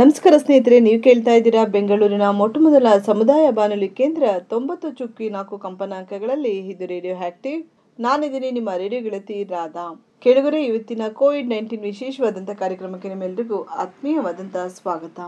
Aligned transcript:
ನಮಸ್ಕಾರ 0.00 0.34
ಸ್ನೇಹಿತರೆ, 0.42 0.76
ನೀವು 0.84 0.98
ಕೇಳ್ತಾ 1.06 1.32
ಇದ್ದೀರಾ 1.38 1.62
ಬೆಂಗಳೂರಿನ 1.74 2.26
ಮೊಟ್ಟಮೊದಲ 2.38 2.92
ಸಮುದಾಯ 3.08 3.46
ಬಾನುಲಿ 3.58 3.88
ಕೇಂದ್ರ 3.98 4.22
ತೊಂಬತ್ತು 4.52 4.88
ಚುಕ್ಕಿ 4.98 5.26
ನಾಲ್ಕು 5.34 5.56
ಕಂಪನಾಂಕಗಳಲ್ಲಿ 5.64 6.52
ಇದು 6.72 6.86
ರೇಡಿಯೋ 6.92 7.16
ಆಕ್ಟಿವ್. 7.28 7.58
ನಾನಿದ್ದೀನಿ 7.98 8.50
ನಿಮ್ಮ 8.58 8.70
ರೇಡಿಯೋ 8.82 9.00
ಗೆಳತಿ 9.06 9.36
ರಾಧಾ. 9.52 9.86
ಕೆಳಗರೆ, 10.24 10.60
ಇವತ್ತಿನ 10.70 11.02
ಕೋವಿಡ್ 11.20 11.52
ನೈನ್ಟೀನ್ 11.54 11.86
ವಿಶೇಷವಾದಂಥ 11.90 12.50
ಕಾರ್ಯಕ್ರಮಕ್ಕೆ 12.62 13.10
ನಿಮ್ಮೆಲ್ಲರಿಗೂ 13.12 13.58
ಆತ್ಮೀಯವಾದಂತಹ 13.84 14.66
ಸ್ವಾಗತ. 14.80 15.20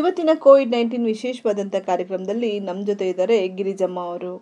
ಇವತ್ತಿನ 0.00 0.34
ಕೋವಿಡ್ 0.46 0.74
ನೈನ್ಟೀನ್ 0.76 1.10
ವಿಶೇಷವಾದಂಥ 1.14 1.76
ಕಾರ್ಯಕ್ರಮದಲ್ಲಿ 1.90 2.52
ನಮ್ಮ 2.70 2.82
ಜೊತೆ 2.90 3.08
ಇದ್ದಾರೆ 3.12 3.38
ಗಿರಿಜಮ್ಮ 3.60 4.00
ಅವರು. 4.10 4.34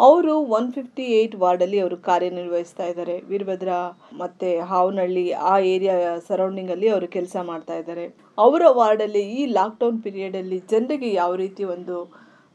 ಅವರು 0.00 0.34
ಒನ್ 0.56 0.68
ಫಿಫ್ಟಿ 0.74 1.06
ಏಯ್ಟ್ 1.16 1.34
ವಾರ್ಡಲ್ಲಿ 1.40 1.78
ಅವರು 1.82 1.96
ಕಾರ್ಯನಿರ್ವಹಿಸ್ತಾ 2.06 2.84
ಇದ್ದಾರೆ. 2.90 3.16
ವೀರಭದ್ರ 3.30 3.70
ಮತ್ತು 4.20 4.50
ಹಾವನಹಳ್ಳಿ 4.70 5.24
ಆ 5.52 5.54
ಏರಿಯಾ 5.72 5.96
ಸರೌಂಡಿಂಗಲ್ಲಿ 6.28 6.88
ಅವರು 6.94 7.08
ಕೆಲಸ 7.16 7.36
ಮಾಡ್ತಾ 7.50 7.74
ಇದ್ದಾರೆ. 7.80 8.06
ಅವರ 8.44 8.62
ವಾರ್ಡಲ್ಲಿ 8.80 9.22
ಈ 9.38 9.44
ಲಾಕ್ಡೌನ್ 9.58 10.00
ಪೀರಿಯಡಲ್ಲಿ 10.04 10.58
ಜನರಿಗೆ 10.72 11.08
ಯಾವ 11.20 11.32
ರೀತಿ 11.44 11.62
ಒಂದು 11.76 11.96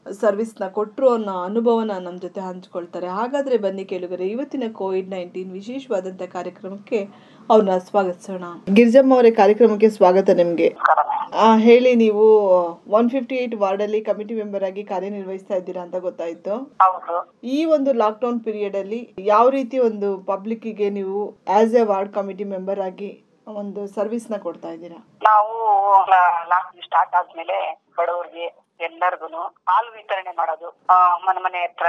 ಸರ್ವಿಸ್ನ 0.06 0.64
ಕೊಟ್ಟರು 0.76 1.06
ಅನ್ನೋ 1.14 1.32
ಅನುಭವನ 1.46 1.92
ನಮ್ಮ 2.04 2.18
ಜೊತೆ 2.24 2.40
ಹಂಚ್ಕೊಳ್ತಾರೆ. 2.48 3.08
ಹಾಗಾದರೆ 3.18 3.56
ಬನ್ನಿ 3.64 3.84
ಕೇಳುಗರೆ 3.92 4.26
ಇವತ್ತಿನ 4.34 4.66
ಕೋವಿಡ್ 4.80 5.10
ನೈನ್ಟೀನ್ 5.14 5.50
ವಿಶೇಷವಾದಂಥ 5.58 6.22
ಕಾರ್ಯಕ್ರಮಕ್ಕೆ 6.36 7.00
ಅವ್ರನ್ನ 7.50 7.74
ಸ್ವಾಗತಿಸೋಣ. 7.88 8.44
ಗಿರಿಜಮ್ಮ 8.76 9.16
ಅವರೇ 9.16 9.32
ಕಾರ್ಯಕ್ರಮಕ್ಕೆ 9.40 9.90
ಸ್ವಾಗತ 9.98 10.28
ನಿಮಗೆ. 10.42 10.68
ಹೇಳಿ 11.66 11.92
ನೀವು 12.04 12.24
ಒನ್ 12.98 13.08
ಫಿಫ್ಟಿ 13.14 13.34
ಏಯ್ಟ್ 13.40 13.56
ವಾರ್ಡಲ್ಲಿ 13.64 14.00
ಕಮಿಟಿ 14.08 14.34
ಮೆಂಬರ್ 14.40 14.64
ಆಗಿ 14.68 14.82
ಕಾರ್ಯನಿರ್ವಹಿಸ್ತಾ 14.92 15.54
ಇದ್ದೀರಾ 15.60 15.82
ಅಂತ 15.86 15.96
ಗೊತ್ತಾಯ್ತು. 16.06 16.54
ಈ 17.56 17.58
ಒಂದು 17.76 17.92
ಲಾಕ್ಡೌನ್ 18.02 18.40
ಪೀರಿಯಡ್ 18.46 18.76
ಅಲ್ಲಿ 18.82 19.00
ಯಾವ 19.32 19.46
ರೀತಿ 19.58 19.78
ಒಂದು 19.88 20.10
ಪಬ್ಲಿಕ್ಕಿಗೆ 20.32 20.88
ನೀವು 20.98 21.20
as 21.58 21.76
a 21.82 21.84
ward 21.92 22.12
committee 22.18 22.46
member 22.56 22.82
ಆಗಿ 22.88 23.10
ಒಂದು 23.46 23.86
ಸರ್ವಿಸ್ನ 23.86 24.36
ಕೊಡ್ತಾ 24.36 24.68
ಇದ್ದೀರಾ? 24.68 24.98
ನಾವು 25.22 25.54
ಲಾಸ್ಟ್ 26.48 26.80
ಸ್ಟಾರ್ಟ್ 26.84 27.14
ಆದ್ಮೇಲೆ 27.14 27.56
ಬಡವರಿಗೆ 27.98 28.46
ಎಲ್ಲರಿಗೂ 28.80 29.42
ಹಾಲು 29.68 29.90
ವಿತರಣೆ 29.92 30.32
ಮಾಡೋದು. 30.38 30.68
ಮನೆ 31.26 31.40
ಮನೆ 31.40 31.60
ಹತ್ರ 31.64 31.88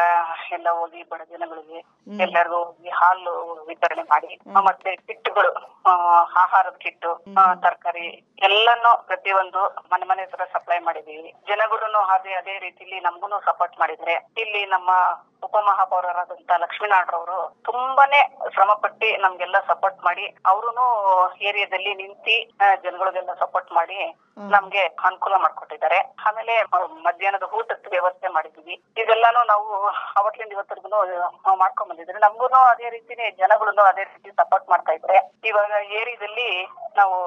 ಎಲ್ಲ 0.57 0.67
ಹೋಗಿ 0.79 1.01
ಬಡ 1.11 1.21
ಜನಗಳಿಗೆ 1.31 1.79
ಎಲ್ಲರಿಗೂ 2.25 2.59
ಹೋಗಿ 2.59 2.91
ಹಾಲು 2.99 3.33
ವಿತರಣೆ 3.69 4.03
ಮಾಡಿ 4.13 4.31
ಮತ್ತೆ 4.67 4.91
ಕಿಟ್ಗಳು 5.07 5.51
ಆಹಾರದ 6.41 6.77
ಕಿಟ್ಟು 6.83 7.11
ತರಕಾರಿ 7.63 8.07
ಎಲ್ಲಾನು 8.41 8.91
ಪ್ರತಿಯೊಂದು 9.09 9.61
ಮನೆ 9.91 10.05
ಮನೆ 10.05 10.23
ಹತ್ರ 10.23 10.45
ಸಪ್ಲೈ 10.55 10.79
ಮಾಡಿದೀವಿ. 10.79 11.29
ಜನಗಳು 11.49 12.01
ಅದೇ 12.15 12.33
ಅದೇ 12.33 12.55
ರೀತಿಲಿ 12.59 12.99
ನಮ್ಗೂ 12.99 13.39
ಸಪೋರ್ಟ್ 13.49 13.75
ಮಾಡಿದ್ರೆ 13.79 14.15
ಇಲ್ಲಿ 14.43 14.61
ನಮ್ಮ 14.65 14.91
ಉಪಮಹಾಪೌರರಾದಂತ 15.43 16.51
ಲಕ್ಷ್ಮೀನಾಥ್ರವರು 16.63 17.39
ತುಂಬಾನೇ 17.67 18.21
ಶ್ರಮ 18.53 18.71
ಪಟ್ಟಿ 18.83 19.09
ನಮ್ಗೆಲ್ಲ 19.17 19.57
ಸಪೋರ್ಟ್ 19.67 19.99
ಮಾಡಿ 20.05 20.25
ಅವರು 20.45 20.85
ಏರಿಯಾದಲ್ಲಿ 21.49 21.91
ನಿಂತಿ 21.95 22.37
ಜನಗಳಿಗೆಲ್ಲ 22.85 23.33
ಸಪೋರ್ಟ್ 23.43 23.71
ಮಾಡಿ 23.71 23.99
ನಮ್ಗೆ 24.37 24.83
ಅನುಕೂಲ 25.07 25.35
ಮಾಡ್ಕೊಟ್ಟಿದ್ದಾರೆ. 25.35 25.99
ಆಮೇಲೆ 26.25 26.53
ಮಧ್ಯಾಹ್ನದ 27.07 27.43
ಊಟದ 27.53 27.87
ವ್ಯವಸ್ಥೆ 27.89 28.27
ಮಾಡಿದೀವಿ. 28.27 28.75
ಇದೆಲ್ಲಾನು 28.97 29.43
ನಾವು 29.43 29.67
ಅವತ್ತಿಂದ 30.21 30.51
ಇವತ್ತಿಗೂ 30.51 31.55
ಮಾಡ್ಕೊಂಡ್ 31.55 31.89
ಬಂದಿದ್ರೆ 31.91 32.19
ನಮ್ಗೂನು 32.19 32.59
ಅದೇ 32.65 32.89
ರೀತಿನೇ 32.89 33.31
ಜನಗಳನ್ನು 33.31 33.83
ಅದೇ 33.83 34.03
ರೀತಿ 34.03 34.31
ಸಪೋರ್ಟ್ 34.31 34.69
ಮಾಡ್ತಾ 34.69 34.91
ಇದ್ರೆ 34.91 35.17
ಇವಾಗ 35.45 35.71
ಏರಿಯಾದಲ್ಲಿ 35.99 36.49
ನಾವು 36.99 37.17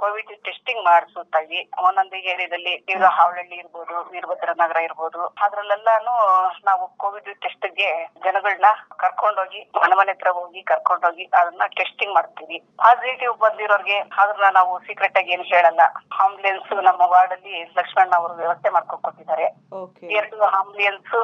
ಕೋವಿಡ್ 0.00 0.32
ಟೆಸ್ಟಿಂಗ್ 0.46 0.82
ಮಾಡಿಸುತ್ತಾಗಿ 0.84 1.58
ಒಂದೊಂದು 1.86 2.16
ಏರಿಯಾದಲ್ಲಿ 2.32 2.72
ಈಗ 2.92 3.02
ಹಾವಳಹಳ್ಳಿ 3.16 3.56
ಇರ್ಬೋದು 3.62 3.94
ವೀರಭದ್ರ 4.12 4.54
ನಗರ 4.62 4.78
ಇರ್ಬೋದು 4.88 5.20
ಅದ್ರಲ್ಲೆಲ್ಲಾನು 5.46 6.14
ನಾವು 6.68 6.84
ಕೋವಿಡ್ 7.02 7.30
ಟೆಸ್ಟ್ಗೆ 7.44 7.88
ಜನಗಳನ್ನ 8.26 8.70
ಕರ್ಕೊಂಡೋಗಿ 9.02 9.60
ಮನೆ 9.82 9.96
ಮನೆ 10.00 10.14
ಹತ್ರ 10.14 10.30
ಹೋಗಿ 10.38 10.62
ಕರ್ಕೊಂಡೋಗಿ 10.70 11.24
ಅದನ್ನ 11.40 11.66
ಟೆಸ್ಟಿಂಗ್ 11.78 12.14
ಮಾಡ್ತೀವಿ. 12.14 12.58
ಪಾಸಿಟಿವ್ 12.82 13.34
ಬಂದಿರೋರ್ಗೆ 13.44 13.98
ಅದನ್ನ 14.22 14.48
ನಾವು 14.58 14.72
ಸೀಕ್ರೆಟ್ 14.86 15.18
ಆಗಿ 15.20 15.32
ಏನು 15.36 15.46
ಹೇಳಲ್ಲ. 15.52 15.82
ಆಂಬುಲೆನ್ಸ್ 16.24 16.72
ನಮ್ಮ 16.88 17.02
ವಾರ್ಡ್ 17.12 17.34
ಅಲ್ಲಿ 17.36 17.56
ಲಕ್ಷ್ಮಣ್ 17.78 18.14
ಅವರು 18.18 18.34
ವ್ಯವಸ್ಥೆ 18.42 18.70
ಮಾಡ್ಕೊಂಡ್ 18.76 19.04
ಕೊಟ್ಟಿದ್ದಾರೆ. 19.06 19.46
ಓಕೆ 19.82 20.06
ಎರಡು 20.20 20.38
ಆಂಬುಲೆನ್ಸ್ 20.60 21.14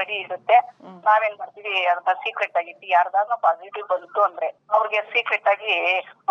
ರೆಡಿ 0.00 0.16
ಇರುತ್ತೆ. 0.24 0.58
ನಾವೇನ್ 1.08 1.36
ಮಾಡ್ತೀವಿ 1.40 1.74
ಅದನ್ನ 1.92 2.14
ಸೀಕ್ರೆಟ್ 2.24 2.58
ಆಗಿ 2.60 2.72
ಯಾರ್ದಾದ್ರೂ 2.96 3.36
ಪಾಸಿಟಿವ್ 3.46 3.86
ಬಂತು 3.92 4.20
ಅಂದ್ರೆ 4.28 4.48
ಅವ್ರಿಗೆ 4.76 5.00
ಸೀಕ್ರೆಟ್ 5.14 5.48
ಆಗಿ 5.54 5.74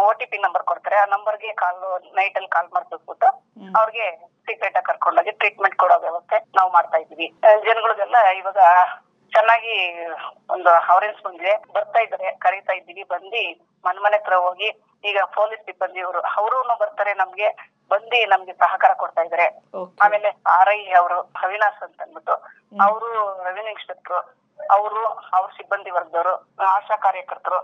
ಓ 0.03 0.05
ಟಿ 0.19 0.25
ಪಿ 0.31 0.37
ನಂಬರ್ 0.53 0.69
ಕೊಡ್ತಾರೆ. 0.71 0.97
ಆ 1.01 1.05
ನಂಬರ್ಗೆ 1.13 1.51
ಕಾಲ್ 1.61 1.79
ನೈಟ್ 2.17 2.35
ಅಲ್ಲಿ 2.39 2.49
ಕಾಲ್ 2.55 2.67
ಮಾಡ್ಬಿಟ್ಟು 2.73 3.27
ಅವ್ರಿಗೆ 3.79 4.05
ಸೀಕ್ರೆಟ್ 4.47 4.77
ಆಗಿ 4.77 4.87
ಕರ್ಕೊಂಡೋಗಿ 4.89 5.31
ಟ್ರೀಟ್ಮೆಂಟ್ 5.41 5.77
ಕೊಡೋ 5.81 5.95
ವ್ಯವಸ್ಥೆ 6.05 6.37
ನಾವು 6.57 6.69
ಮಾಡ್ತಾ 6.75 6.97
ಇದೀವಿ 7.03 7.27
ಜನಗಳಿಗೆಲ್ಲ 7.67 8.17
ಇವಾಗ 8.39 8.59
ಚೆನ್ನಾಗಿ 9.33 9.75
ಒಂದು 10.55 10.69
ಅವರೆನ್ಸ್ 10.91 11.21
ಬಂದಿದೆ. 11.25 11.53
ಬರ್ತಾ 11.75 11.99
ಇದ್ದಾರೆ 12.05 12.27
ಕರೀತಾ 12.45 12.73
ಇದ್ದೀವಿ. 12.79 13.03
ಬಂದು 13.13 13.41
ಮನೆ 13.85 13.99
ಮನೆ 14.05 14.17
ಹತ್ರ 14.17 14.35
ಹೋಗಿ 14.45 14.67
ಈಗ 15.03 15.19
ಪೊಲೀಸ್ 15.37 15.63
ಸಿಬ್ಬಂದಿ 15.69 16.01
ಅವರು 16.03 16.59
ಬರ್ತಾರೆ 16.83 17.13
ನಮ್ಗೆ. 17.23 17.49
ಬಂದು 17.91 18.19
ನಮ್ಗೆ 18.33 18.53
ಸಹಕಾರ 18.61 18.91
ಕೊಡ್ತಾ 19.01 19.21
ಇದಾರೆ 19.27 19.47
ಆಮೇಲೆ 20.03 20.29
ಆರ್ 20.57 20.71
ಐ 20.75 20.79
ಅವರು 21.01 21.17
ಅವಿನಾಶ್ 21.45 21.81
ಅಂತ 21.87 21.99
ಅಂದ್ಬಿಟ್ಟು 22.05 22.35
ಅವರು 22.85 23.09
ರೆವಿನ್ಯೂ 23.47 23.73
ಇನ್ಸ್ಪೆಕ್ಟರ್ 23.75 24.21
ಅವರು, 24.75 25.01
ಅವ್ರ 25.37 25.47
ಸಿಬ್ಬಂದಿ 25.57 25.91
ವರ್ಗದವರು, 25.95 26.33
ಆಶಾ 26.75 26.95
ಕಾರ್ಯಕರ್ತರು, 27.05 27.59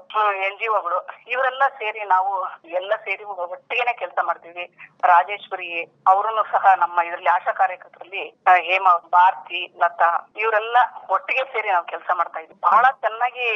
ಎನ್ 0.48 0.58
ಜಿ 0.62 0.68
ಒಗಳು, 0.78 0.98
ಇವರೆಲ್ಲ 1.34 1.64
ಸೇರಿ 1.80 2.02
ನಾವು 2.14 2.32
ಎಲ್ಲ 2.80 2.94
ಸೇರಿ 3.06 3.24
ಒಟ್ಟಿಗೆನೆ 3.46 3.94
ಕೆಲಸ 4.02 4.20
ಮಾಡ್ತೀವಿ. 4.30 4.66
ರಾಜೇಶ್ವರಿ 5.12 5.70
ಅವರನ್ನು 6.12 6.44
ಸಹ 6.54 6.74
ನಮ್ಮ 6.84 7.06
ಇದರಲ್ಲಿ 7.08 7.32
ಆಶಾ 7.36 7.54
ಕಾರ್ಯಕರ್ತರಲ್ಲಿ 7.62 8.24
ಹೇಮಾ 8.70 8.94
ಭಾರತಿ, 9.18 9.62
ಲತಾ, 9.84 10.10
ಇವರೆಲ್ಲ 10.44 10.78
ಒಟ್ಟಿಗೆ 11.16 11.46
ಸೇರಿ 11.54 11.70
ನಾವು 11.76 11.88
ಕೆಲಸ 11.94 12.10
ಮಾಡ್ತಾ 12.20 12.40
ಇದ್ವಿ. 12.44 12.58
ಬಹಳ 12.68 12.86
ಚೆನ್ನಾಗಿ 13.06 13.48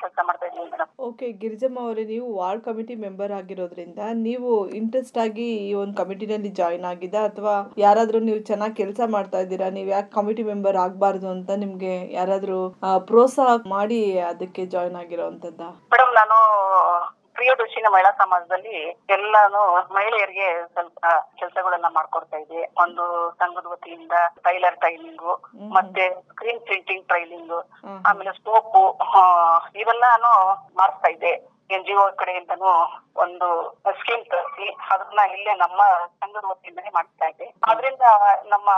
ಕೆಲಸ 0.00 0.18
ಮಾಡ್ತಾ 0.28 0.46
ಇದ್ವಿ 0.46 0.60
ಓಕೆ, 1.08 1.28
ಗಿರಿಜಮ್ಮ 1.42 1.78
ಅವರೇ, 1.86 2.04
ನೀವು 2.12 2.26
ವಾರ್ಡ್ 2.40 2.64
ಕಮಿಟಿ 2.64 2.94
ಮೆಂಬರ್ 3.04 3.32
ಆಗಿರೋದ್ರಿಂದ 3.40 4.00
ನೀವು 4.26 4.50
ಇಂಟ್ರೆಸ್ಟ್ 4.80 5.18
ಆಗಿ 5.18 5.48
ಈ 5.68 5.72
ಒಂದು 5.82 5.96
ಕಮಿಟಿನಲ್ಲಿ 6.02 6.52
ಜಾಯಿನ್ 6.60 6.86
ಆಗಿದ 6.92 7.16
ಅಥವಾ 7.28 7.54
ಯಾರಾದ್ರೂ 7.84 8.20
ನೀವು 8.28 8.40
ಚೆನ್ನಾಗಿ 8.50 8.76
ಕೆಲಸ 8.82 9.00
ಮಾಡ್ತಾ 9.16 9.38
ಇದ್ದೀರಾ? 9.44 9.68
ನೀವು 9.78 9.88
ಯಾಕೆ 9.96 10.10
ಕಮಿಟಿ 10.18 10.42
ಮೆಂಬರ್ 10.52 10.78
ಆಗಬಾರ್ದು 10.86 11.28
ಅಂತ 11.36 11.50
ನಿಮ್ಗೆ 11.64 11.94
ಯಾರಾದ್ರೂ 12.18 12.51
ಆ, 12.82 12.98
ಪ್ರೋತ್ಸಾಹ 12.98 13.56
ಮಾಡಿ 13.68 14.18
ಅದಕ್ಕೆ 14.20 14.66
ಜಾಯಿನ್ 14.66 14.96
ಆಗಿರುವಂತದ್ದ 14.96 15.60
ಮೇಡಮ್ 15.60 16.14
ನಾನು 16.14 16.38
ಪ್ರಿಯದರ್ಶಿನ 17.34 17.86
ಮಹಿಳಾ 17.90 18.10
ಸಮಾಜದಲ್ಲಿ 18.10 18.76
ಎಲ್ಲಾನು 19.10 19.60
ಮಹಿಳೆಯರಿಗೆ 19.94 20.66
ಸ್ವಲ್ಪ 20.72 20.98
ಕೆಲಸಗಳನ್ನ 21.38 21.86
ಮಾಡ್ಕೊಡ್ತಾ 21.90 22.36
ಇದ್ದೆ. 22.36 22.62
ಒಂದು 22.82 23.04
ಸಂಘದ 23.30 23.66
ವತಿಯಿಂದ 23.66 24.12
ಟೈಲರ್ 24.42 24.76
ಟ್ರೈನಿಂಗು 24.76 25.32
ಮತ್ತೆ 25.70 26.04
ಸ್ಕ್ರೀನ್ 26.28 26.60
ಪ್ರಿಂಟಿಂಗ್ 26.60 27.06
ಟ್ರೈಲಿಂಗ್ 27.06 27.56
ಆಮೇಲೆ 28.06 28.32
ಸೋಪು 28.32 28.82
ಇವೆಲ್ಲಾನು 29.78 30.32
ಮಾಡಿಸ್ತಾ 30.76 31.08
ಇದ್ದೆ. 31.08 31.32
ಎನ್ 31.72 31.86
ಜಿ 31.86 31.94
ಒ 31.94 32.04
ಕಡೆಯಿಂದನೂ 32.20 32.70
ಒಂದು 33.16 33.46
ಸ್ಕೀಮ್ 33.98 34.24
ತರಿಸಿ 34.24 34.66
ಅದನ್ನ 34.92 35.20
ಇಲ್ಲೇ 35.34 35.52
ನಮ್ಮ 35.54 35.80
ಸಂಘದ 36.20 36.44
ವತಿಯಿಂದನೇ 36.44 36.90
ಮಾಡ್ತಾ 36.94 37.26
ಇದ್ದೆ 37.28 37.46
ಅದರಿಂದ 37.62 38.04
ನಮ್ಮ 38.46 38.68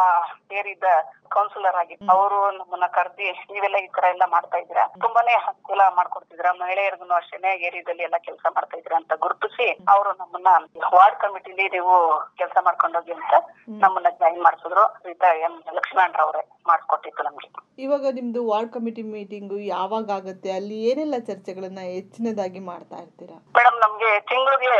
ಏರಿದ 0.52 0.88
ಕೌನ್ಸಿಲರ್ 1.31 1.76
ಆಗಿ 1.76 1.94
ಅವರು 2.08 2.38
ನಮ್ಮನ್ನ 2.58 2.87
ಕರೆದಿ 2.96 3.29
ನೀವೆಲ್ಲ 3.52 3.76
ಈ 3.76 3.88
ತರ 3.88 4.05
ಎಲ್ಲ 4.06 4.25
ಮಾಡ್ತಾ 4.26 4.56
ಇದ್ದೀರಾ? 4.58 4.85
ತುಂಬಾನೇ 5.05 5.35
ಅನುಕೂಲ 5.43 5.82
ಮಾಡ್ಕೊಡ್ತಿದ್ರ 5.96 6.49
ಮಹಿಳೆಯರಿಗೂ 6.61 7.14
ಅಷ್ಟೇನೆ 7.14 7.50
ಏರಿಯಾದಲ್ಲಿ 7.67 8.02
ಎಲ್ಲ 8.02 8.19
ಕೆಲಸ 8.29 8.46
ಮಾಡ್ತಾ 8.56 8.76
ಇದ್ರ 8.79 8.94
ಅಂತ 8.96 9.12
ಗುರುತಿಸಿ 9.25 9.67
ಅವರು 9.88 10.11
ನಮ್ಮನ್ನ 10.20 10.49
ವಾರ್ಡ್ 10.94 11.19
ಕಮಿಟಿಲಿ 11.19 11.67
ನೀವು 11.75 11.94
ಕೆಲಸ 12.38 12.56
ಮಾಡ್ಕೊಂಡೋಗಿ 12.64 13.14
ಅಂತ 13.19 13.35
ನಮ್ಮನ್ನ 13.82 14.11
ಜಾಯಿನ್ 14.20 14.43
ಮಾಡಿಸಿದ್ರು. 14.43 14.85
ರೀತಾ 15.06 15.31
ಎಂ. 15.46 15.55
ಲಕ್ಷ್ಮಣ್ 15.75 16.17
ಅವರೇ 16.25 16.43
ಮಾಡ್ಕೊಟ್ಟಿತ್ತು 16.67 17.23
ನಮ್ಗೆ. 17.23 17.49
ಇವಾಗ 17.79 18.06
ನಿಮ್ದು 18.12 18.41
ವಾರ್ಡ್ 18.49 18.73
ಕಮಿಟಿ 18.73 19.02
ಮೀಟಿಂಗ್ 19.12 19.55
ಯಾವಾಗ 19.69 20.08
ಆಗುತ್ತೆ? 20.19 20.49
ಅಲ್ಲಿ 20.52 20.76
ಏನೆಲ್ಲ 20.88 21.17
ಚರ್ಚೆಗಳನ್ನ 21.29 21.81
ಹೆಚ್ಚಿನದಾಗಿ 21.94 22.61
ಮಾಡ್ತಾ 22.69 22.82
ಮಾಡ್ತಾ 22.84 23.02
ಇರ್ತೀರಾ? 23.02 23.36
ಮೇಡಮ್ 23.56 23.76
ನಮ್ಗೆ 23.82 24.10
ತಿಂಗಳಿಗೆ 24.31 24.72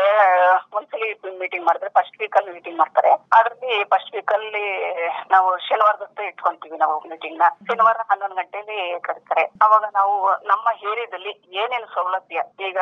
ಒಂದ್ಸಲಿ 0.77 1.09
ಮೀಟಿಂಗ್ 1.41 1.65
ಮಾಡಿದ್ರೆ 1.67 1.91
ಫಸ್ಟ್ 1.97 2.17
ವೀಕ್ 2.21 2.37
ಅಲ್ಲಿ 2.39 2.51
ಮೀಟಿಂಗ್ 2.57 2.79
ಮಾಡ್ತಾರೆ. 2.83 3.11
ಅದ್ರಲ್ಲಿ 3.39 3.73
ಫಸ್ಟ್ 3.93 4.13
ವೀಕ್ 4.15 4.33
ಅಲ್ಲಿ 4.37 4.65
ನಾವು 5.35 5.49
ಶನಿವಾರದಷ್ಟು 5.67 6.23
ಇಟ್ಕೊಂತೀವಿ 6.31 6.77
ನಾವು 6.85 6.95
ಮೀಟಿಂಗ್ನ. 7.11 7.49
ಶನಿವಾರ 7.69 7.99
ಹನ್ನೊಂದು 8.11 8.37
ಗಂಟೆಲಿ 8.41 8.79
ಕರೀತಾರೆ. 9.09 9.45
ಅವಾಗ 9.67 9.85
ನಾವು 9.99 10.15
ನಮ್ಮ 10.53 10.67
ಏರಿಯಾದಲ್ಲಿ 10.91 11.33
ಏನೇನು 11.63 11.89
ಸೌಲಭ್ಯ 11.97 12.43
ಈಗ 12.69 12.79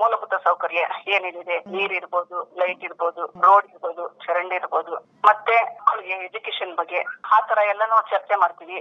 ಮೂಲಭೂತ 0.00 0.34
ಸೌಕರ್ಯ 0.46 0.82
ಏನೇನಿದೆ 1.16 1.58
ನೀರ್ 1.74 1.94
ಇರ್ಬೋದು 2.00 2.38
ಲೈಟ್ 2.62 2.84
ಇರ್ಬೋದು 2.88 3.22
ರೋಡ್ 3.46 3.68
ಇರ್ಬೋದು 3.72 4.04
ಚರಂಡಿ 4.26 4.56
ಇರ್ಬೋದು 4.60 4.94
ಮತ್ತೆ 5.28 5.56
ಮಕ್ಕಳಿಗೆ 5.78 6.16
ಎಜುಕೇಶನ್ 6.28 6.74
ಬಗ್ಗೆ 6.80 7.00
ಆ 7.36 7.38
ತರ 7.48 7.58
ಎಲ್ಲಾನು 7.72 7.96
ಚರ್ಚೆ 8.12 8.34
ಮಾಡ್ತೀವಿ. 8.42 8.78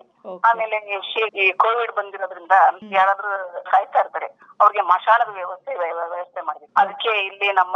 ಆಮೇಲೆ 0.50 0.78
ಈ 0.94 0.98
ಈ 1.44 1.45
ಕೋವಿಡ್ 1.63 1.94
ಬಂದಿರೋದ್ರಿಂದ 2.00 2.56
ಯಾರಾದ್ರೂ 2.98 3.31
ಸಾಯ್ತಾ 3.72 4.00
ಇರ್ತಾರೆ. 4.04 4.28
ಅವ್ರಿಗೆ 4.59 4.83
ಮಶಾನದ 4.92 5.31
ವ್ಯವಸ್ಥೆ 5.33 5.71
ವ್ಯವಸ್ಥೆ 5.80 6.42
ಮಾಡಿದ್ವಿ 6.42 6.69
ಅದಕ್ಕೆ 6.81 7.12
ಇಲ್ಲಿ 7.27 7.50
ನಮ್ಮ 7.51 7.75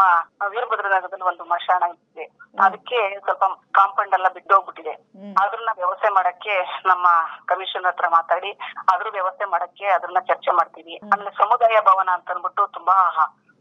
ವೀರಭದ್ರ 0.53 0.85
ನಗರದಲ್ಲಿ 0.95 1.27
ಒಂದು 1.31 1.43
ಮಶಾನ 1.45 1.83
ಇದೆ. 1.93 2.25
ಅದಕ್ಕೆ 2.59 2.99
ಸ್ವಲ್ಪ 3.25 3.43
ಕಾಂಪೌಂಡ್ 3.71 4.15
ಎಲ್ಲ 4.17 4.29
ಬಿದ್ದೋಗ್ಬಿಟ್ಟಿದೆ. 4.37 4.93
ಅದ್ರನ್ನ 5.41 5.71
ವ್ಯವಸ್ಥೆ 5.81 6.09
ಮಾಡಕ್ಕೆ 6.09 6.55
ನಮ್ಮ 6.85 7.07
ಕಮಿಷನ್ 7.45 7.85
ಹತ್ರ 7.85 8.07
ಮಾತಾಡಿ 8.07 8.51
ಅದ್ರ 8.93 9.07
ವ್ಯವಸ್ಥೆ 9.17 9.45
ಮಾಡಕ್ಕೆ 9.45 9.87
ಅದನ್ನ 9.97 10.19
ಚರ್ಚೆ 10.31 10.51
ಮಾಡ್ತೀವಿ. 10.51 10.95
ಆಮೇಲೆ 11.13 11.31
ಸಮುದಾಯ 11.41 11.79
ಭವನ 11.89 12.09
ಅಂತ 12.17 12.35
ಅಂದ್ಬಿಟ್ಟು 12.35 12.65
ತುಂಬಾ 12.77 12.97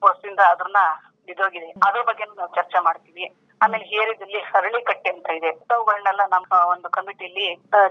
ವರ್ಷದಿಂದ 0.02 0.43
ಅದನ್ನ 0.55 0.81
ಬಿದ್ದೋಗಿದೆ. 1.28 1.70
ಅದ್ರ 1.87 2.02
ಬಗ್ಗೆ 2.02 2.25
ನಾವು 2.25 2.52
ಚರ್ಚೆ 2.55 2.78
ಮಾಡ್ತೀವಿ. 2.84 3.25
ಆಮೇಲೆ 3.61 3.85
ಹೇರಿದಲ್ಲಿ 3.93 4.41
ಹರಳಿ 4.51 4.81
ಕಟ್ಟೆ 4.91 5.11
ಅಂತ 5.15 5.37
ಇದೆ. 5.39 5.51
ಅವುಗಳನ್ನೆಲ್ಲ 5.75 6.23
ನಮ್ಮ 6.35 6.61
ಒಂದು 6.75 6.89
ಕಮಿಟಿಲಿ 6.97 7.47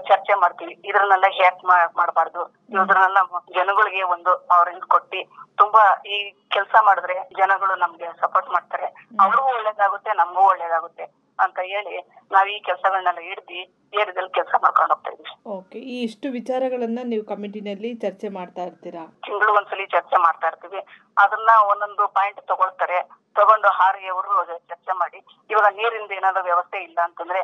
ಚರ್ಚೆ 0.08 0.34
ಮಾಡ್ತೀವಿ. 0.42 0.74
ಇದ್ರನ್ನೆಲ್ಲ 0.88 1.28
ಹ್ಯಾಕ್ 1.38 1.62
ಮಾಡಬಾರ್ದು? 2.00 2.42
ಇದ್ರನ್ನೆಲ್ಲ 2.76 3.20
ಜನಗಳಿಗೆ 3.58 4.02
ಒಂದು 4.14 4.32
ಅವ್ರಿಂದ 4.56 4.86
ಕೊಟ್ಟಿ 4.96 5.20
ತುಂಬಾ 5.62 5.82
ಈ 6.14 6.18
ಕೆಲಸ 6.54 6.74
ಮಾಡಿದ್ರೆ 6.88 7.16
ಜನಗಳು 7.40 7.74
ನಮ್ಗೆ 7.84 8.08
ಸಪೋರ್ಟ್ 8.22 8.50
ಮಾಡ್ತಾರೆ. 8.56 8.86
ಅವ್ರಿಗೂ 9.24 9.48
ಒಳ್ಳೇದಾಗುತ್ತೆ 9.56 10.12
ನಮಗೂ 10.22 10.44
ಒಳ್ಳೇದಾಗುತ್ತೆ 10.52 11.06
ಅಂತ 11.38 11.58
ಹೇಳಿ 11.72 11.94
ನಾವ್ 12.34 12.48
ಈ 12.54 12.56
ಕೆಲಸಗಳನ್ನೆಲ್ಲ 12.66 13.20
ಹಿಡ್ದಿ 13.28 13.60
ಏರಿದಲ್ಲಿ 14.00 14.32
ಕೆಲಸ 14.38 14.54
ಮಾಡ್ಕೊಂಡು 14.64 14.92
ಹೋಗ್ತಾ 14.94 15.10
ಇದೀವಿ. 15.14 15.32
ಓಕೆ 15.56 15.78
ಈ 15.92 15.96
ಇಷ್ಟು 16.08 16.26
ವಿಚಾರಗಳನ್ನ 16.38 17.00
ನೀವು 17.12 17.24
ಕಮಿಟಿನಲ್ಲಿ 17.30 17.90
ಚರ್ಚೆ 18.04 18.28
ಮಾಡ್ತಾ 18.36 18.62
ಇರ್ತೀರಾ? 18.68 19.04
ತಿಂಗಳು 19.26 19.52
ಒಂದ್ಸಲಿ 19.58 19.86
ಚರ್ಚೆ 19.94 20.18
ಮಾಡ್ತಾ 20.26 20.48
ಇರ್ತೀವಿ. 20.52 20.80
ಅದನ್ನ 21.16 21.50
ಒಂದೊಂದು 21.72 22.04
ಪಾಯಿಂಟ್ 22.18 22.40
ತಗೊಳ್ತಾರೆ. 22.52 22.98
ತಗೊಂಡು 23.40 23.68
ಹಾರಿ 23.76 24.02
ಅವರು 24.08 24.30
ಚರ್ಚೆ 24.70 24.92
ಮಾಡಿ 24.98 25.18
ಇವಾಗ 25.50 25.68
ನೀರಿಂದ 25.76 26.12
ಏನಾದ್ರು 26.12 26.42
ವ್ಯವಸ್ಥೆ 26.44 26.78
ಇಲ್ಲ 26.82 26.98
ಅಂತಂದ್ರೆ 27.04 27.40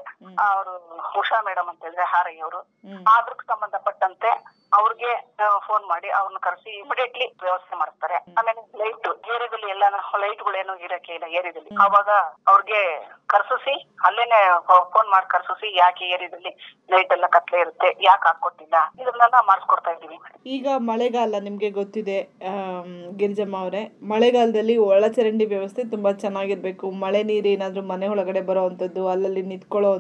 ಅವರು 0.47 0.73
ಉಷಾ 1.19 1.39
ಮೇಡಮ್ 1.43 1.69
ಅಂತ 1.69 1.83
ಹೇಳಿದ್ರೆ 1.83 2.07
ಹಾರಯ್ಯ 2.13 2.43
ಅವರು 2.43 2.61
ಹ್ಮ್. 2.87 3.03
ಅದ್ರಕ್ಕೆ 3.13 3.47
ಸಂಬಂಧಪಟ್ಟಂತೆ 3.47 4.31
ಅವ್ರಿಗೆ 4.79 5.13
ಫೋನ್ 5.67 5.85
ಮಾಡಿ 5.93 6.09
ಅವ್ರನ್ನ 6.19 6.41
ಕರೆಸಿ 6.47 6.71
ಇಮಿಡಿಯೇಟ್ಲಿ 6.83 7.27
ವ್ಯವಸ್ಥೆ 7.45 7.75
ಮಾಡ್ತಾರೆ. 7.83 8.17
ಆಮೇಲೆ 8.39 8.61
ಲೈಟ್ 8.81 9.09
ಏರಿಯಾದಲ್ಲಿ 9.35 9.69
ಎಲ್ಲ 9.75 9.85
ಲೈಟ್ಗಳೇನು 10.25 10.75
ಇರಕ್ಕೆ 10.87 11.13
ಇಲ್ಲ 11.17 11.27
ಏರಿಯಾದಲ್ಲಿ 11.39 11.73
ಅವಾಗ 11.87 12.11
ಅವ್ರಿಗೆ 12.53 12.81
ಕರ್ಸಿಸಿ 13.29 13.75
ಅಲ್ಲೇನೆ 14.09 14.41
ಫೋನ್ 14.93 15.09
ಮಾಡಿ 15.15 15.27
ಕರ್ಸಿಸಿ 15.35 15.69
ಯಾಕೆ 15.77 16.05
ಏರಿಯಾದಲ್ಲಿ 16.17 16.53
ಲೈಟ್ 16.89 17.13
ಎಲ್ಲ 17.17 17.27
ಕತ್ಲೆ 17.37 17.59
ಇರುತ್ತೆ 17.61 17.89
ಯಾಕೆ 18.09 18.27
ಹಾಕೊಟ್ಟಿಲ್ಲ 18.29 18.77
ಇದನ್ನೆಲ್ಲ 19.03 19.39
ಮಾಡಿಸ್ಕೊಡ್ತಾ 19.51 19.93
ಇದೀವಿ 19.97 20.19
ಈಗ 20.57 20.67
ಮಳೆಗಾಲ 20.91 21.39
ನಿಮ್ಗೆ 21.47 21.71
ಗೊತ್ತಿದೆ 21.79 22.19
ಗಿರಿಜಮ್ಮ 23.21 23.57
ಅವರೇ. 23.57 23.83
ಮಳೆಗಾಲದಲ್ಲಿ 24.13 24.77
ಒಳಚರಂಡಿ 24.89 25.47
ವ್ಯವಸ್ಥೆ 25.55 25.83
ತುಂಬಾ 25.95 26.11
ಚೆನ್ನಾಗಿರ್ಬೇಕು. 26.25 26.87
ಮಳೆ 27.05 27.21
ನೀರು 27.31 27.49
ಏನಾದ್ರೂ 27.55 27.83
ಮನೆ 27.93 28.07
ಒಳಗಡೆ 28.15 28.43
ಬರುವಂತದ್ದು 28.51 29.03
ಅಲ್ಲಲ್ಲಿ 29.15 29.43
ನಿಂತ್ಕೊಳ್ಳೋ 29.53 29.93